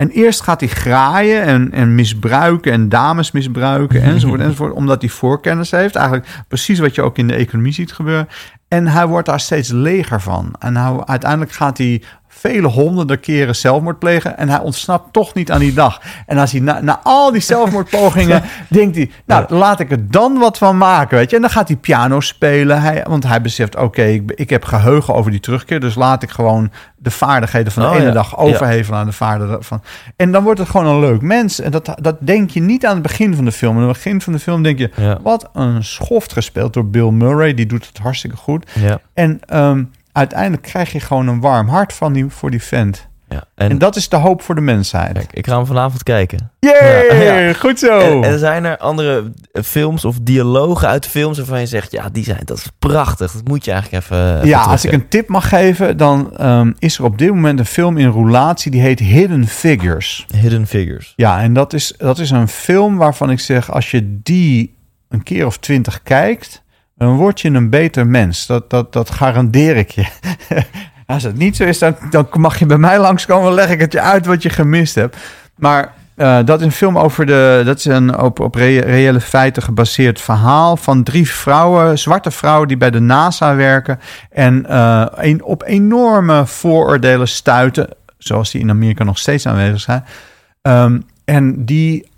[0.00, 4.72] En eerst gaat hij graaien en, en misbruiken en dames misbruiken enzovoort, enzovoort.
[4.72, 5.94] Omdat hij voorkennis heeft.
[5.94, 8.28] Eigenlijk precies wat je ook in de economie ziet gebeuren.
[8.68, 10.54] En hij wordt daar steeds leger van.
[10.58, 12.02] En hij, uiteindelijk gaat hij
[12.40, 14.38] vele honderden keren zelfmoord plegen.
[14.38, 16.00] En hij ontsnapt toch niet aan die dag.
[16.26, 19.10] En als hij na, na al die zelfmoordpogingen denkt hij...
[19.24, 21.36] Nou, laat ik er dan wat van maken, weet je.
[21.36, 22.82] En dan gaat hij piano spelen.
[22.82, 25.80] Hij, want hij beseft, oké, ik, ik heb geheugen over die terugkeer.
[25.80, 28.12] Dus laat ik gewoon de vaardigheden van de Oh, ene ja.
[28.12, 29.82] dag overhevelen aan de vaardigheden van...
[30.16, 31.60] En dan wordt het gewoon een leuk mens.
[31.60, 33.76] En dat, dat denk je niet aan het begin van de film.
[33.76, 34.90] Aan het begin van de film denk je...
[34.96, 35.18] Ja.
[35.22, 37.54] Wat een schoft gespeeld door Bill Murray.
[37.54, 38.70] Die doet het hartstikke goed.
[38.74, 39.00] Ja.
[39.14, 39.82] En ehm,
[40.12, 43.08] uiteindelijk krijg je gewoon een warm hart van die, voor die vent.
[43.28, 43.44] ja.
[43.54, 45.12] En, En, dat is de hoop voor de mensheid.
[45.12, 46.50] kijk, ik ga hem vanavond kijken.
[46.58, 47.52] Yay, Ja, ja.
[47.52, 47.98] goed zo.
[47.98, 51.92] En, en zijn er andere films of dialogen uit films waarvan je zegt...
[51.92, 53.32] ja, die zijn, dat is prachtig.
[53.32, 56.72] Dat moet je eigenlijk even, even ja, als ik een tip mag geven, dan ehm,
[56.78, 60.26] is er op dit moment een film in roulatie die heet Hidden Figures.
[60.34, 61.12] Hidden Figures.
[61.16, 65.22] Ja, en dat is, dat is een film waarvan ik zeg, als je die een
[65.22, 66.62] keer of twintig kijkt,
[67.00, 68.46] dan word je een beter mens.
[68.46, 70.06] Dat, dat, dat garandeer ik je.
[71.06, 73.80] Als het niet zo is, dan, dan mag je bij mij langskomen, dan leg ik
[73.80, 75.16] het je uit wat je gemist hebt.
[75.56, 77.62] Maar eh, dat is een film over de.
[77.64, 82.68] Dat is een op, op re- reële feiten gebaseerd verhaal van drie vrouwen, zwarte vrouwen
[82.68, 84.00] die bij de NASA werken.
[84.30, 87.88] En eh, een, op enorme vooroordelen stuiten,
[88.18, 90.04] zoals die in Amerika nog steeds aanwezig zijn.
[90.62, 92.09] Ehm, en die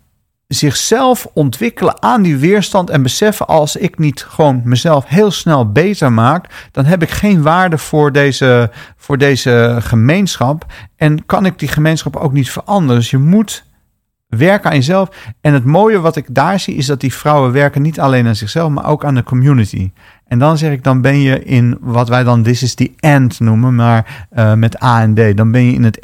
[0.54, 6.12] zichzelf ontwikkelen aan die weerstand en beseffen als ik niet gewoon mezelf heel snel beter
[6.12, 11.68] maak, dan heb ik geen waarde voor deze, voor deze gemeenschap en kan ik die
[11.68, 12.96] gemeenschap ook niet veranderen.
[12.96, 13.64] Dus je moet
[14.38, 15.08] werken aan jezelf.
[15.40, 18.36] En het mooie wat ik daar zie is dat die vrouwen werken niet alleen aan
[18.36, 19.90] zichzelf, maar ook aan de community.
[20.26, 23.40] En dan zeg ik, dan ben je in wat wij dan This is the End
[23.40, 25.36] noemen, maar eh, met A en D.
[25.36, 26.00] Dan ben je in het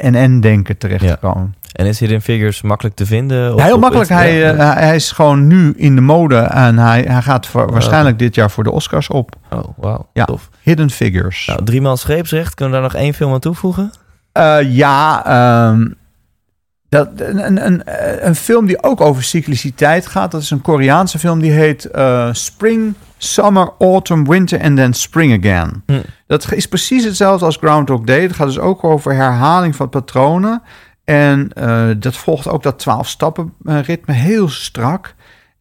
[0.00, 1.54] NN-denken terechtgekomen.
[1.78, 3.52] En is Hidden Figures makkelijk te vinden?
[3.52, 4.08] Op- heel makkelijk.
[4.08, 8.18] Hij, eh, hij is gewoon nu in de mode en hij, hij gaat voor- waarschijnlijk
[8.18, 9.36] dit jaar voor de Oscars op.
[9.50, 10.08] oh, wauw.
[10.12, 10.24] Ja.
[10.24, 10.48] Tof.
[10.62, 11.46] Hidden Figures.
[11.46, 12.54] Nou, driemaal scheepsrecht.
[12.54, 13.90] Kunnen we daar nog één film aan toevoegen?
[14.32, 15.86] Eh, ja, ehm,
[16.88, 17.82] dat, een, een, een,
[18.26, 20.30] een film die ook over cycliciteit gaat.
[20.30, 25.38] Dat is een Koreaanse film die heet eh, Spring, Summer, Autumn, Winter and then Spring
[25.44, 25.82] Again.
[25.86, 26.00] Hm.
[26.26, 28.22] Dat is precies hetzelfde als Groundhog Day.
[28.22, 30.62] Het gaat dus ook over herhaling van patronen.
[31.08, 35.14] En eh, dat volgt ook dat 12 stappen eh, ritme heel strak.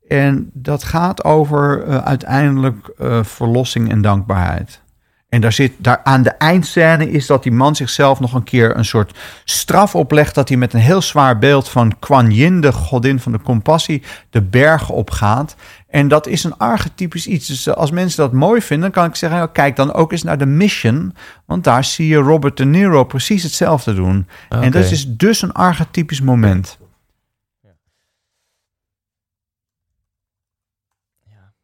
[0.08, 4.82] En dat gaat over eh, uiteindelijk eh, verlossing en dankbaarheid.
[5.30, 8.78] En daar zit daar aan de eindscène is dat die man zichzelf nog een keer
[8.78, 10.36] een soort straf oplegt.
[10.36, 14.04] Dat hij met een heel zwaar beeld van Kuan Yin, de godin van de compassie,
[14.30, 15.56] de bergen opgaat.
[15.88, 17.48] En dat is een archetypisch iets.
[17.48, 20.24] Dus als mensen dat mooi vinden, dan kan ik zeggen: nou, kijk dan ook eens
[20.24, 21.14] naar de Mission.
[21.46, 24.28] Want daar zie je Robert De Niro precies hetzelfde doen.
[24.50, 26.78] En dat is dus een archetypisch moment.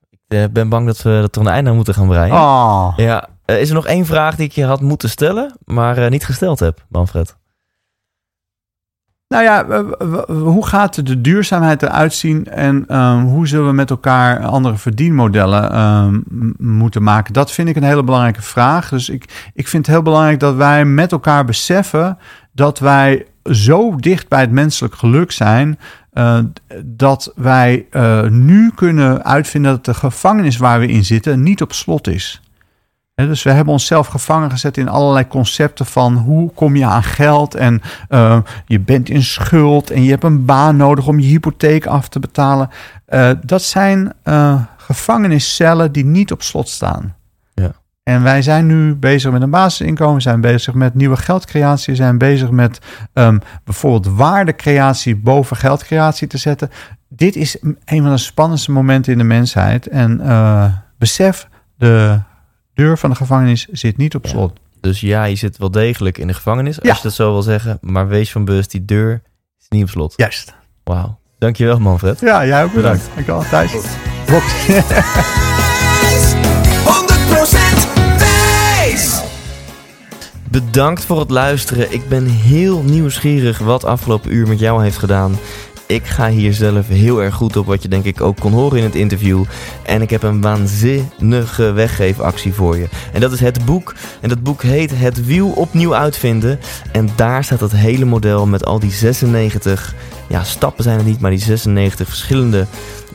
[0.09, 2.33] Ik eh, ben bang dat we dat er een einde aan moeten gaan breien.
[2.33, 2.93] Oh.
[2.95, 6.09] Ja, eh, is er nog één vraag die ik je had moeten stellen, maar eh,
[6.09, 7.35] niet gesteld heb, Manfred?
[9.33, 9.65] Nou ja,
[9.97, 14.77] w- hoe gaat de duurzaamheid eruit zien en ehm, hoe zullen we met elkaar andere
[14.77, 16.19] verdienmodellen ehm,
[16.57, 17.33] moeten maken?
[17.33, 18.89] Dat vind ik een hele belangrijke vraag.
[18.89, 22.17] Dus ik, ik vind het heel belangrijk dat wij met elkaar beseffen
[22.51, 25.79] dat wij zo dicht bij het menselijk geluk zijn.
[26.11, 26.39] eh,
[26.85, 31.73] dat wij eh, nu kunnen uitvinden dat de gevangenis waar we in zitten niet op
[31.73, 32.41] slot is.
[33.15, 37.55] Dus we hebben onszelf gevangen gezet in allerlei concepten van hoe kom je aan geld
[37.55, 41.85] en eh, je bent in schuld en je hebt een baan nodig om je hypotheek
[41.85, 42.69] af te betalen.
[43.05, 47.15] Eh, dat zijn eh, gevangeniscellen die niet op slot staan.
[47.53, 47.71] Ja.
[48.03, 52.49] En wij zijn nu bezig met een basisinkomen, zijn bezig met nieuwe geldcreatie, zijn bezig
[52.49, 52.79] met
[53.13, 56.69] ehm, bijvoorbeeld waardecreatie boven geldcreatie te zetten.
[57.07, 59.87] Dit is een van de spannendste momenten in de mensheid.
[59.87, 60.21] En
[60.97, 62.19] besef de
[62.73, 64.29] deur van de gevangenis zit niet op Ja.
[64.29, 64.59] slot.
[64.81, 66.93] Dus ja, je zit wel degelijk in de gevangenis, als Ja.
[66.95, 67.77] je dat zo wil zeggen.
[67.81, 69.21] Maar wees van bewust, die deur
[69.59, 70.13] is niet op slot.
[70.15, 70.53] Juist.
[70.83, 71.19] Wauw.
[71.39, 72.19] Dankjewel, Manfred.
[72.19, 73.09] Ja, jij ook bedankt.
[73.15, 73.49] Bedankt.
[73.51, 73.71] Dankjewel, Thijs.
[74.27, 74.43] Rob.
[76.85, 77.87] 100%
[78.17, 79.21] Thijs!
[80.49, 81.93] Bedankt voor het luisteren.
[81.93, 85.37] Ik ben heel nieuwsgierig wat afgelopen uur met jou heeft gedaan.
[85.93, 88.77] Ik ga hier zelf heel erg goed op, wat je denk ik ook kon horen
[88.77, 89.43] in het interview.
[89.83, 92.87] En ik heb een waanzinnige weggeefactie voor je.
[93.11, 93.93] En dat is het boek.
[94.21, 96.59] En dat boek heet Het Wiel opnieuw uitvinden.
[96.91, 99.95] En daar staat dat hele model met al die 96,
[100.29, 102.65] ja stappen zijn het niet, maar die 96 verschillende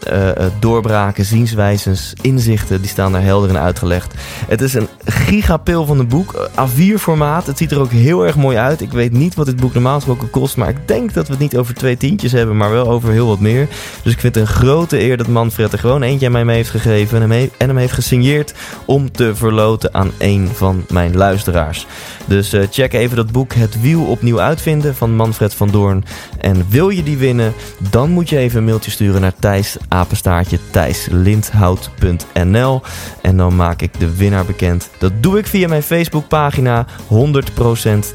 [0.05, 4.15] eh, eh, doorbraken, zienswijzes, inzichten, die staan daar helder in uitgelegd.
[4.49, 7.47] Het is een gigapil van een boek, eh, A4 formaat.
[7.47, 8.81] Het ziet er ook heel erg mooi uit.
[8.81, 11.43] Ik weet niet wat dit boek normaal gesproken kost, maar ik denk dat we het
[11.43, 13.69] niet over twee tientjes hebben, maar wel over heel wat meer.
[14.03, 16.57] Dus ik vind het een grote eer dat Manfred er gewoon eentje aan mij mee
[16.57, 18.55] heeft gegeven en hem, heeft gesigneerd
[18.85, 21.87] om te verloten aan een van mijn luisteraars.
[22.25, 26.05] Dus check even dat boek Het Wiel opnieuw uitvinden van Manfred van Doorn.
[26.41, 27.53] En wil je die winnen,
[27.91, 32.81] dan moet je even een mailtje sturen naar Thijs apenstaartje thijslindhout.nl
[33.23, 34.91] en dan maak ik de winnaar bekend.
[34.99, 36.89] Dat doe ik via mijn Facebookpagina 100%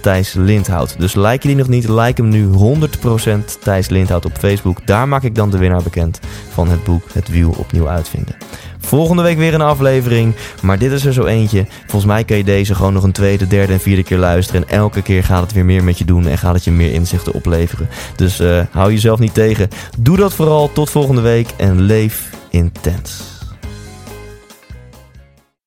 [0.02, 0.96] Thijs Lindhout.
[1.00, 2.50] Dus like je die nog niet, like hem nu 100%
[3.60, 4.88] Thijs Lindhout op Facebook.
[4.88, 6.20] Daar maak ik dan de winnaar bekend
[6.50, 8.36] van het boek Het Wiel opnieuw uitvinden.
[8.86, 11.66] Volgende week weer een aflevering, maar dit is er zo eentje.
[11.80, 14.68] Volgens mij kan je deze gewoon nog een tweede, derde en vierde keer luisteren.
[14.68, 16.94] En elke keer gaat het weer meer met je doen en gaat het je meer
[16.94, 17.90] inzichten opleveren.
[18.16, 19.70] Dus eh, hou jezelf niet tegen.
[19.98, 20.72] Doe dat vooral.
[20.74, 23.33] Tot volgende week en leef intens.